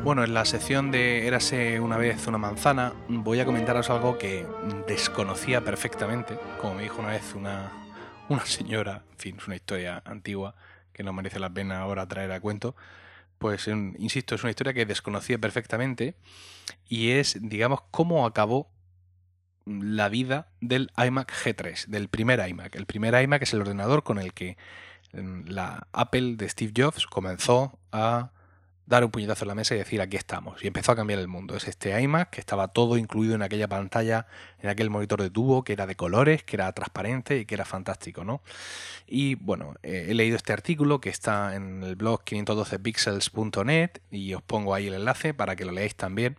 Bueno, 0.10 0.24
en 0.24 0.34
la 0.34 0.44
sección 0.44 0.90
de 0.90 1.28
Érase 1.28 1.80
una 1.80 1.96
vez 1.96 2.26
una 2.26 2.40
manzana, 2.40 2.94
voy 3.10 3.42
a 3.42 3.46
comentaros 3.46 3.92
algo 3.92 4.18
que 4.18 4.44
desconocía 4.88 5.62
perfectamente, 5.64 6.36
como 6.60 6.74
me 6.74 6.82
dijo 6.82 7.00
una 7.00 7.10
vez 7.10 7.36
una, 7.36 7.72
una 8.28 8.44
señora, 8.44 9.04
en 9.12 9.18
fin, 9.20 9.36
es 9.38 9.46
una 9.46 9.56
historia 9.56 10.02
antigua 10.06 10.56
que 10.94 11.04
no 11.04 11.14
merece 11.14 11.38
la 11.38 11.52
pena 11.52 11.82
ahora 11.82 12.08
traer 12.08 12.32
a 12.32 12.40
cuento. 12.40 12.76
Pues, 13.38 13.68
insisto, 13.68 14.34
es 14.34 14.42
una 14.42 14.50
historia 14.50 14.74
que 14.74 14.88
desconocía 14.88 15.38
perfectamente 15.38 16.16
y 16.88 17.12
es, 17.12 17.38
digamos, 17.40 17.82
cómo 17.92 18.26
acabó 18.26 18.68
la 19.68 20.10
vida 20.10 20.48
del 20.60 20.90
iMac 20.98 21.32
G3, 21.32 21.86
del 21.86 22.08
primer 22.08 22.40
iMac. 22.50 22.76
El 22.76 22.88
primer 22.88 23.14
iMac 23.22 23.44
es 23.44 23.54
el 23.54 23.62
ordenador 23.62 24.02
con 24.02 24.18
el 24.18 24.34
que 24.34 24.58
mm, 25.14 25.50
la 25.50 25.88
Apple 25.94 26.36
de 26.36 26.50
Steve 26.50 26.74
Jobs 26.76 27.06
comenzó 27.06 27.78
a 27.92 28.32
dar 28.90 29.06
un 29.06 29.12
puñetazo 29.12 29.46
en 29.46 29.50
la 29.50 29.56
mesa 29.56 29.76
y 29.76 29.78
decir 29.78 30.02
aquí 30.02 30.18
estamos. 30.18 30.64
Y 30.64 30.68
empezó 30.68 30.92
a 30.92 30.96
cambiar 30.96 31.20
el 31.20 31.28
mundo. 31.28 31.56
Es 31.56 31.68
este 31.68 32.00
iMac 32.02 32.32
que 32.32 32.42
estaba 32.42 32.70
todo 32.70 32.98
incluido 32.98 33.36
en 33.36 33.44
aquella 33.44 33.68
pantalla, 33.68 34.26
en 34.62 34.70
aquel 34.70 34.90
monitor 34.90 35.22
de 35.22 35.30
tubo 35.30 35.64
que 35.64 35.74
era 35.74 35.86
de 35.86 35.96
colores, 35.96 36.44
que 36.44 36.56
era 36.56 36.72
transparente 36.74 37.38
y 37.38 37.46
que 37.46 37.54
era 37.54 37.66
fantástico, 37.66 38.24
¿no? 38.26 38.42
Y 39.06 39.36
bueno, 39.36 39.76
eh, 39.84 40.08
he 40.10 40.16
leído 40.16 40.36
este 40.36 40.54
artículo 40.54 41.00
que 41.00 41.10
está 41.10 41.56
en 41.56 41.84
el 41.84 41.96
blog 41.96 42.24
512pixels.net 42.24 43.92
y 44.10 44.34
os 44.34 44.42
pongo 44.42 44.74
ahí 44.74 44.88
el 44.88 44.96
enlace 44.96 45.36
para 45.36 45.56
que 45.56 45.66
lo 45.66 45.72
leáis 45.72 45.96
también. 45.96 46.38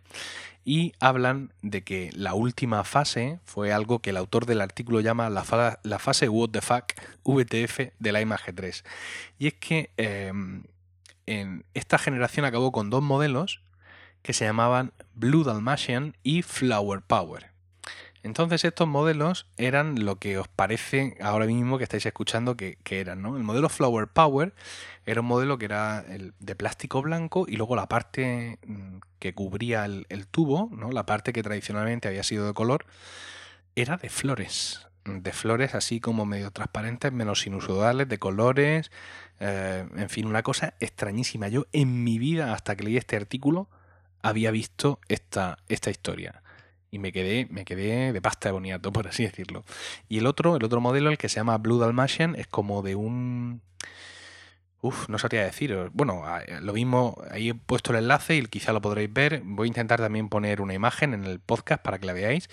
Y 0.65 0.91
hablan 0.99 1.53
de 1.61 1.83
que 1.83 2.11
la 2.13 2.33
última 2.33 2.83
fase 2.83 3.39
fue 3.45 3.71
algo 3.71 3.99
que 3.99 4.09
el 4.09 4.17
autor 4.17 4.45
del 4.45 4.59
artículo 4.59 4.99
llama 4.99 5.29
la, 5.29 5.43
fase 5.43 6.27
What 6.27 6.49
the 6.49 6.61
fuck, 6.61 6.93
VTF 7.23 7.93
del 7.97 8.21
iMac 8.21 8.45
G3. 8.45 8.83
Y 9.39 9.47
es 9.47 9.53
que 9.53 9.89
em, 9.95 10.63
en 11.25 11.65
esta 11.73 11.97
generación 11.97 12.45
acabó 12.45 12.71
con 12.71 12.89
dos 12.89 13.01
modelos 13.01 13.61
que 14.21 14.33
se 14.33 14.45
llamaban 14.45 14.93
Blue 15.15 15.43
Dalmatian 15.43 16.15
y 16.23 16.41
Flower 16.41 17.01
Power. 17.01 17.51
Entonces 18.23 18.63
estos 18.63 18.87
modelos 18.87 19.47
eran 19.57 20.05
lo 20.05 20.17
que 20.17 20.37
os 20.37 20.47
parece 20.47 21.17
ahora 21.21 21.47
mismo 21.47 21.77
que 21.77 21.85
estáis 21.85 22.05
escuchando 22.05 22.55
que, 22.55 22.77
eran. 22.87 23.21
¿no? 23.21 23.35
El 23.35 23.43
modelo 23.43 23.67
Flower 23.67 24.07
Power 24.07 24.53
era 25.05 25.21
un 25.21 25.27
modelo 25.27 25.57
que 25.57 25.65
era 25.65 26.03
de 26.03 26.55
plástico 26.55 27.01
blanco 27.01 27.45
y 27.47 27.55
luego 27.55 27.75
la 27.75 27.87
parte 27.87 28.59
mm, 28.65 28.97
que 29.17 29.33
cubría 29.33 29.85
el, 29.85 30.05
el, 30.09 30.27
tubo, 30.27 30.69
¿no? 30.71 30.91
la 30.91 31.05
parte 31.07 31.33
que 31.33 31.41
tradicionalmente 31.41 32.07
había 32.07 32.23
sido 32.23 32.45
de 32.45 32.53
color, 32.53 32.85
era 33.75 33.97
de 33.97 34.09
flores. 34.09 34.87
De 35.03 35.33
flores 35.33 35.73
así 35.73 35.99
como 35.99 36.27
medio 36.27 36.51
transparentes, 36.51 37.11
menos 37.11 37.47
inusuales, 37.47 38.07
de 38.07 38.19
colores, 38.19 38.91
eh, 39.43 39.87
en 39.97 40.09
fin, 40.09 40.27
una 40.27 40.43
cosa 40.43 40.75
extrañísima. 40.79 41.47
Yo 41.47 41.65
en 41.73 42.03
mi 42.03 42.19
vida, 42.19 42.53
hasta 42.53 42.75
que 42.75 42.83
leí 42.83 42.95
este 42.95 43.15
artículo, 43.15 43.67
había 44.21 44.51
visto 44.51 44.99
esta, 45.09 45.57
esta 45.67 45.89
historia. 45.89 46.43
Y 46.91 46.99
me 46.99 47.11
quedé, 47.11 47.47
me 47.49 47.65
quedé 47.65 48.13
de 48.13 48.21
pasta 48.21 48.49
de 48.49 48.53
boniato, 48.53 48.93
por 48.93 49.07
así 49.07 49.23
decirlo. 49.23 49.65
Y 50.07 50.19
el 50.19 50.27
otro, 50.27 50.57
el 50.57 50.63
otro 50.63 50.79
modelo, 50.79 51.09
el 51.09 51.17
que 51.17 51.27
se 51.27 51.37
llama 51.37 51.57
Blue 51.57 51.79
Dalmatian, 51.79 52.35
es 52.35 52.45
como 52.45 52.83
de 52.83 52.93
un. 52.93 53.61
Uf, 54.81 55.09
no 55.09 55.17
sabría 55.17 55.43
decir. 55.43 55.89
Bueno, 55.93 56.23
lo 56.61 56.73
mismo, 56.73 57.19
ahí 57.31 57.49
he 57.49 57.55
puesto 57.55 57.93
el 57.93 57.99
enlace 57.99 58.35
y 58.35 58.45
quizá 58.45 58.73
lo 58.73 58.81
podréis 58.81 59.11
ver. 59.11 59.41
Voy 59.43 59.65
a 59.65 59.69
intentar 59.69 59.99
también 59.99 60.29
poner 60.29 60.61
una 60.61 60.75
imagen 60.75 61.15
en 61.15 61.25
el 61.25 61.39
podcast 61.39 61.81
para 61.81 61.97
que 61.97 62.05
la 62.05 62.13
veáis 62.13 62.47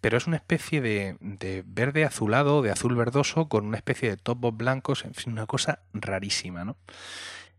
pero 0.00 0.16
es 0.18 0.26
una 0.26 0.36
especie 0.36 0.80
de, 0.80 1.64
verde 1.66 2.04
azulado, 2.04 2.62
de 2.62 2.70
azul 2.70 2.94
verdoso, 2.94 3.48
con 3.48 3.66
una 3.66 3.76
especie 3.76 4.10
de 4.10 4.16
topos 4.16 4.56
blancos, 4.56 5.04
en 5.04 5.14
fin, 5.14 5.32
una 5.32 5.46
cosa 5.46 5.80
rarísima, 5.92 6.64
¿no? 6.64 6.76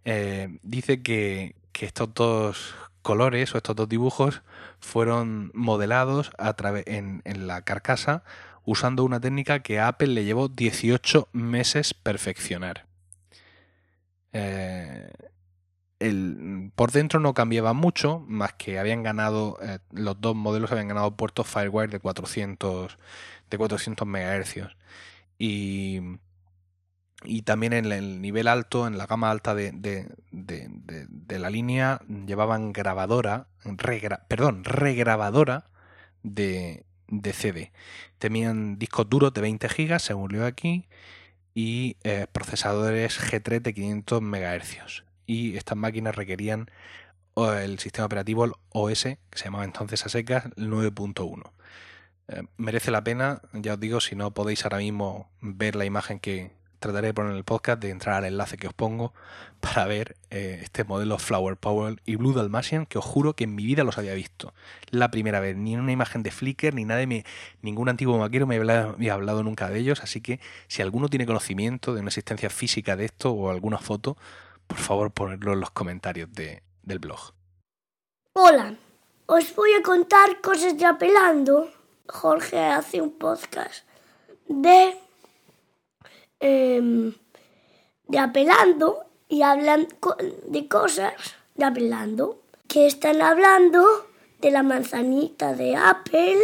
Eh, 0.06 0.60
dice 0.64 1.02
que, 1.02 1.56
estos 1.80 2.12
dos 2.16 2.76
colores 3.04 3.54
o 3.54 3.58
estos 3.58 3.76
dos 3.76 3.88
dibujos 3.88 4.42
fueron 4.80 5.52
modelados 5.54 6.32
a 6.40 6.56
en, 6.88 7.22
en 7.24 7.46
la 7.46 7.62
carcasa 7.62 8.24
usando 8.68 9.06
una 9.06 9.22
técnica 9.22 9.62
que 9.62 9.80
a 9.80 9.88
Apple 9.88 10.08
le 10.08 10.26
llevó 10.26 10.50
18 10.50 11.30
meses 11.32 11.94
perfeccionar. 11.94 12.86
Eh, 14.34 15.10
por 16.76 16.92
dentro 16.92 17.20
no 17.20 17.34
cambiaba 17.34 17.74
mucho, 17.74 18.20
más 18.28 18.54
que 18.54 18.78
habían 18.80 19.04
ganado, 19.04 19.58
eh, 19.62 19.80
los 19.92 20.20
dos 20.22 20.36
modelos 20.36 20.72
habían 20.72 20.90
ganado 20.90 21.16
puertos 21.16 21.48
Firewire 21.48 21.92
de 21.92 22.00
400, 22.00 22.98
de 23.50 23.58
400 23.58 24.08
MHz. 24.08 24.76
Y, 25.40 26.02
y 27.24 27.42
también 27.44 27.74
en 27.74 27.92
el 27.92 28.22
nivel 28.22 28.48
alto, 28.48 28.88
en 28.88 28.98
la 28.98 29.08
gama 29.08 29.32
alta 29.32 29.56
de, 29.56 29.72
de, 29.72 30.08
de, 30.32 31.40
la 31.40 31.50
línea, 31.50 32.00
llevaban 32.28 32.74
grabadora, 32.74 33.48
perdón, 34.28 34.64
regrabadora 34.64 35.70
de, 36.24 36.86
CD. 37.34 37.72
Tenían 38.20 38.78
discos 38.78 39.10
duros 39.10 39.34
de 39.34 39.42
20 39.42 39.68
GB, 39.68 40.00
según 40.00 40.32
leo 40.32 40.46
aquí, 40.46 40.88
y 41.56 41.98
eh, 42.04 42.28
procesadores 42.32 43.20
G3 43.20 43.62
de 43.62 43.74
500 43.74 44.22
MHz 44.22 45.08
y 45.28 45.56
estas 45.58 45.78
máquinas 45.78 46.16
requerían 46.16 46.72
el 47.36 47.78
sistema 47.78 48.08
operativo 48.08 48.58
OS, 48.70 49.04
que 49.04 49.20
se 49.34 49.46
llamaba 49.46 49.64
entonces 49.64 50.04
a 50.04 50.10
secas 50.10 50.46
9.1. 50.56 51.52
Eh, 52.30 52.44
merece 52.58 52.90
la 52.90 53.04
pena, 53.04 53.42
ya 53.54 53.76
os 53.76 53.80
digo, 53.80 54.02
si 54.02 54.16
no 54.16 54.34
podéis 54.34 54.66
ahora 54.66 54.80
mismo 54.80 55.30
ver 55.40 55.76
la 55.76 55.86
imagen 55.86 56.20
que, 56.20 56.58
trataré 56.80 57.08
de 57.08 57.14
poner 57.14 57.32
en 57.32 57.38
el 57.38 57.44
podcast 57.44 57.82
de 57.82 57.90
entrar 57.90 58.16
al 58.18 58.26
enlace 58.26 58.58
que 58.58 58.68
os 58.68 58.74
pongo 58.74 59.14
para 59.60 59.86
ver 59.86 60.16
eh, 60.30 60.60
este 60.64 60.84
modelo 60.84 61.18
Flower 61.18 61.58
Power 61.58 62.02
y 62.06 62.16
Blue 62.16 62.34
Dalmatian 62.34 62.86
que 62.86 62.98
os 62.98 63.06
juro 63.06 63.36
que 63.36 63.46
en 63.46 63.56
mi 63.56 63.66
vida 63.66 63.84
los 63.84 63.98
había 63.98 64.14
visto. 64.14 64.54
La 64.90 65.10
primera 65.12 65.40
vez, 65.40 65.56
ni 65.56 65.74
en 65.74 65.80
una 65.80 65.92
imagen 65.92 66.24
de 66.24 66.32
Flickr, 66.32 66.74
ni 66.74 66.86
nada 66.86 67.00
de 67.00 67.08
mi, 67.08 67.24
ningún 67.62 67.90
antiguo 67.90 68.18
maquero 68.18 68.48
me 68.48 68.56
había, 68.58 69.14
hablado 69.14 69.44
nunca 69.44 69.70
de 69.70 69.80
ellos, 69.80 70.02
así 70.02 70.22
que 70.22 70.40
si 70.68 70.82
alguno 70.82 71.10
tiene 71.10 71.26
conocimiento 71.26 71.94
de 71.94 72.02
una 72.02 72.10
existencia 72.10 72.50
física 72.50 72.96
de 72.96 73.06
esto 73.06 73.32
o 73.32 73.50
alguna 73.50 73.80
foto, 73.80 74.18
por 74.68 74.78
favor 74.78 75.12
ponedlo 75.12 75.54
en 75.54 75.62
los 75.62 75.72
comentarios 75.72 76.30
del 76.34 77.00
blog. 77.00 77.34
Hola, 78.34 78.76
os 79.26 79.56
voy 79.56 79.74
a 79.74 79.82
contar 79.82 80.42
cosas 80.42 80.78
de 80.78 80.86
Apelando. 80.86 81.72
Jorge 82.08 82.60
hace 82.60 83.02
un 83.02 83.12
podcast 83.12 83.86
de 84.48 84.98
Em, 86.40 87.14
de 88.08 88.20
apelando 88.20 89.06
y 89.28 89.42
hablan 89.42 89.88
de 90.48 90.68
cosas 90.68 91.14
de 91.56 91.66
apelando 91.66 92.40
que 92.68 92.86
están 92.86 93.22
hablando 93.22 93.84
de 94.40 94.52
la 94.52 94.62
manzanita 94.62 95.54
de 95.54 95.76
Apple 95.76 96.38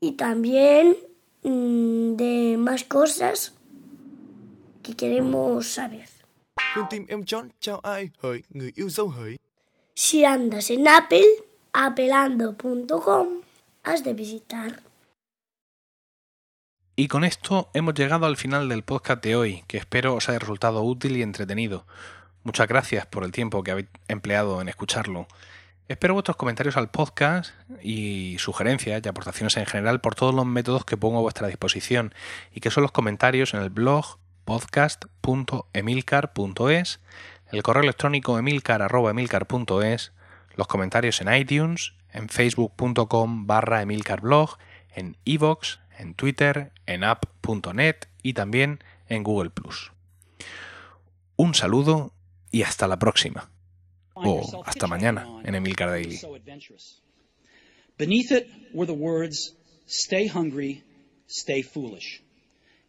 y 0.00 0.12
también 0.12 0.98
mm, 1.42 2.16
de 2.16 2.56
más 2.58 2.84
cosas 2.84 3.54
que 4.82 4.94
queremos 4.94 5.66
saber. 5.66 6.08
Si 9.94 10.24
andas 10.24 10.70
en 10.70 10.88
Apple, 10.88 11.26
apelando.com, 11.72 13.28
has 13.82 14.04
de 14.04 14.14
visitar 14.14 14.82
y 17.00 17.08
con 17.08 17.24
esto 17.24 17.70
hemos 17.72 17.94
llegado 17.94 18.26
al 18.26 18.36
final 18.36 18.68
del 18.68 18.82
podcast 18.82 19.24
de 19.24 19.34
hoy, 19.34 19.64
que 19.66 19.78
espero 19.78 20.16
os 20.16 20.28
haya 20.28 20.38
resultado 20.38 20.82
útil 20.82 21.16
y 21.16 21.22
entretenido. 21.22 21.86
Muchas 22.42 22.68
gracias 22.68 23.06
por 23.06 23.24
el 23.24 23.32
tiempo 23.32 23.62
que 23.62 23.70
habéis 23.70 23.88
empleado 24.08 24.60
en 24.60 24.68
escucharlo. 24.68 25.26
Espero 25.88 26.12
vuestros 26.12 26.36
comentarios 26.36 26.76
al 26.76 26.90
podcast 26.90 27.54
y 27.82 28.36
sugerencias 28.38 29.00
y 29.02 29.08
aportaciones 29.08 29.56
en 29.56 29.64
general 29.64 30.02
por 30.02 30.14
todos 30.14 30.34
los 30.34 30.44
métodos 30.44 30.84
que 30.84 30.98
pongo 30.98 31.16
a 31.16 31.22
vuestra 31.22 31.48
disposición 31.48 32.12
y 32.52 32.60
que 32.60 32.70
son 32.70 32.82
los 32.82 32.92
comentarios 32.92 33.54
en 33.54 33.62
el 33.62 33.70
blog 33.70 34.18
podcast.emilcar.es, 34.44 37.00
el 37.52 37.62
correo 37.62 37.82
electrónico 37.82 38.38
emilcar.emilcar.es, 38.38 40.12
los 40.56 40.66
comentarios 40.66 41.20
en 41.20 41.34
iTunes, 41.34 41.92
en 42.12 42.28
facebook.com 42.28 43.46
barra 43.46 43.82
emilcarblog, 43.82 44.58
en 44.94 45.16
iVoox, 45.24 45.78
en 45.98 46.14
Twitter, 46.14 46.72
en 46.86 47.04
app.net 47.04 47.96
y 48.22 48.32
también 48.32 48.82
en 49.08 49.22
Google⁇ 49.22 49.50
Un 51.36 51.54
saludo 51.54 52.12
y 52.50 52.62
hasta 52.62 52.88
la 52.88 52.98
próxima. 52.98 53.50
O 54.14 54.62
hasta 54.66 54.86
mañana 54.86 55.26
en 55.44 55.54
Emilcar 55.54 55.88
Daily. 55.88 56.20
Beneath 57.96 58.32
it 58.32 58.46
were 58.72 58.86
the 58.86 58.98
words, 58.98 59.56
stay 59.86 60.26
hungry, 60.26 60.82
stay 61.28 61.62
foolish. 61.62 62.22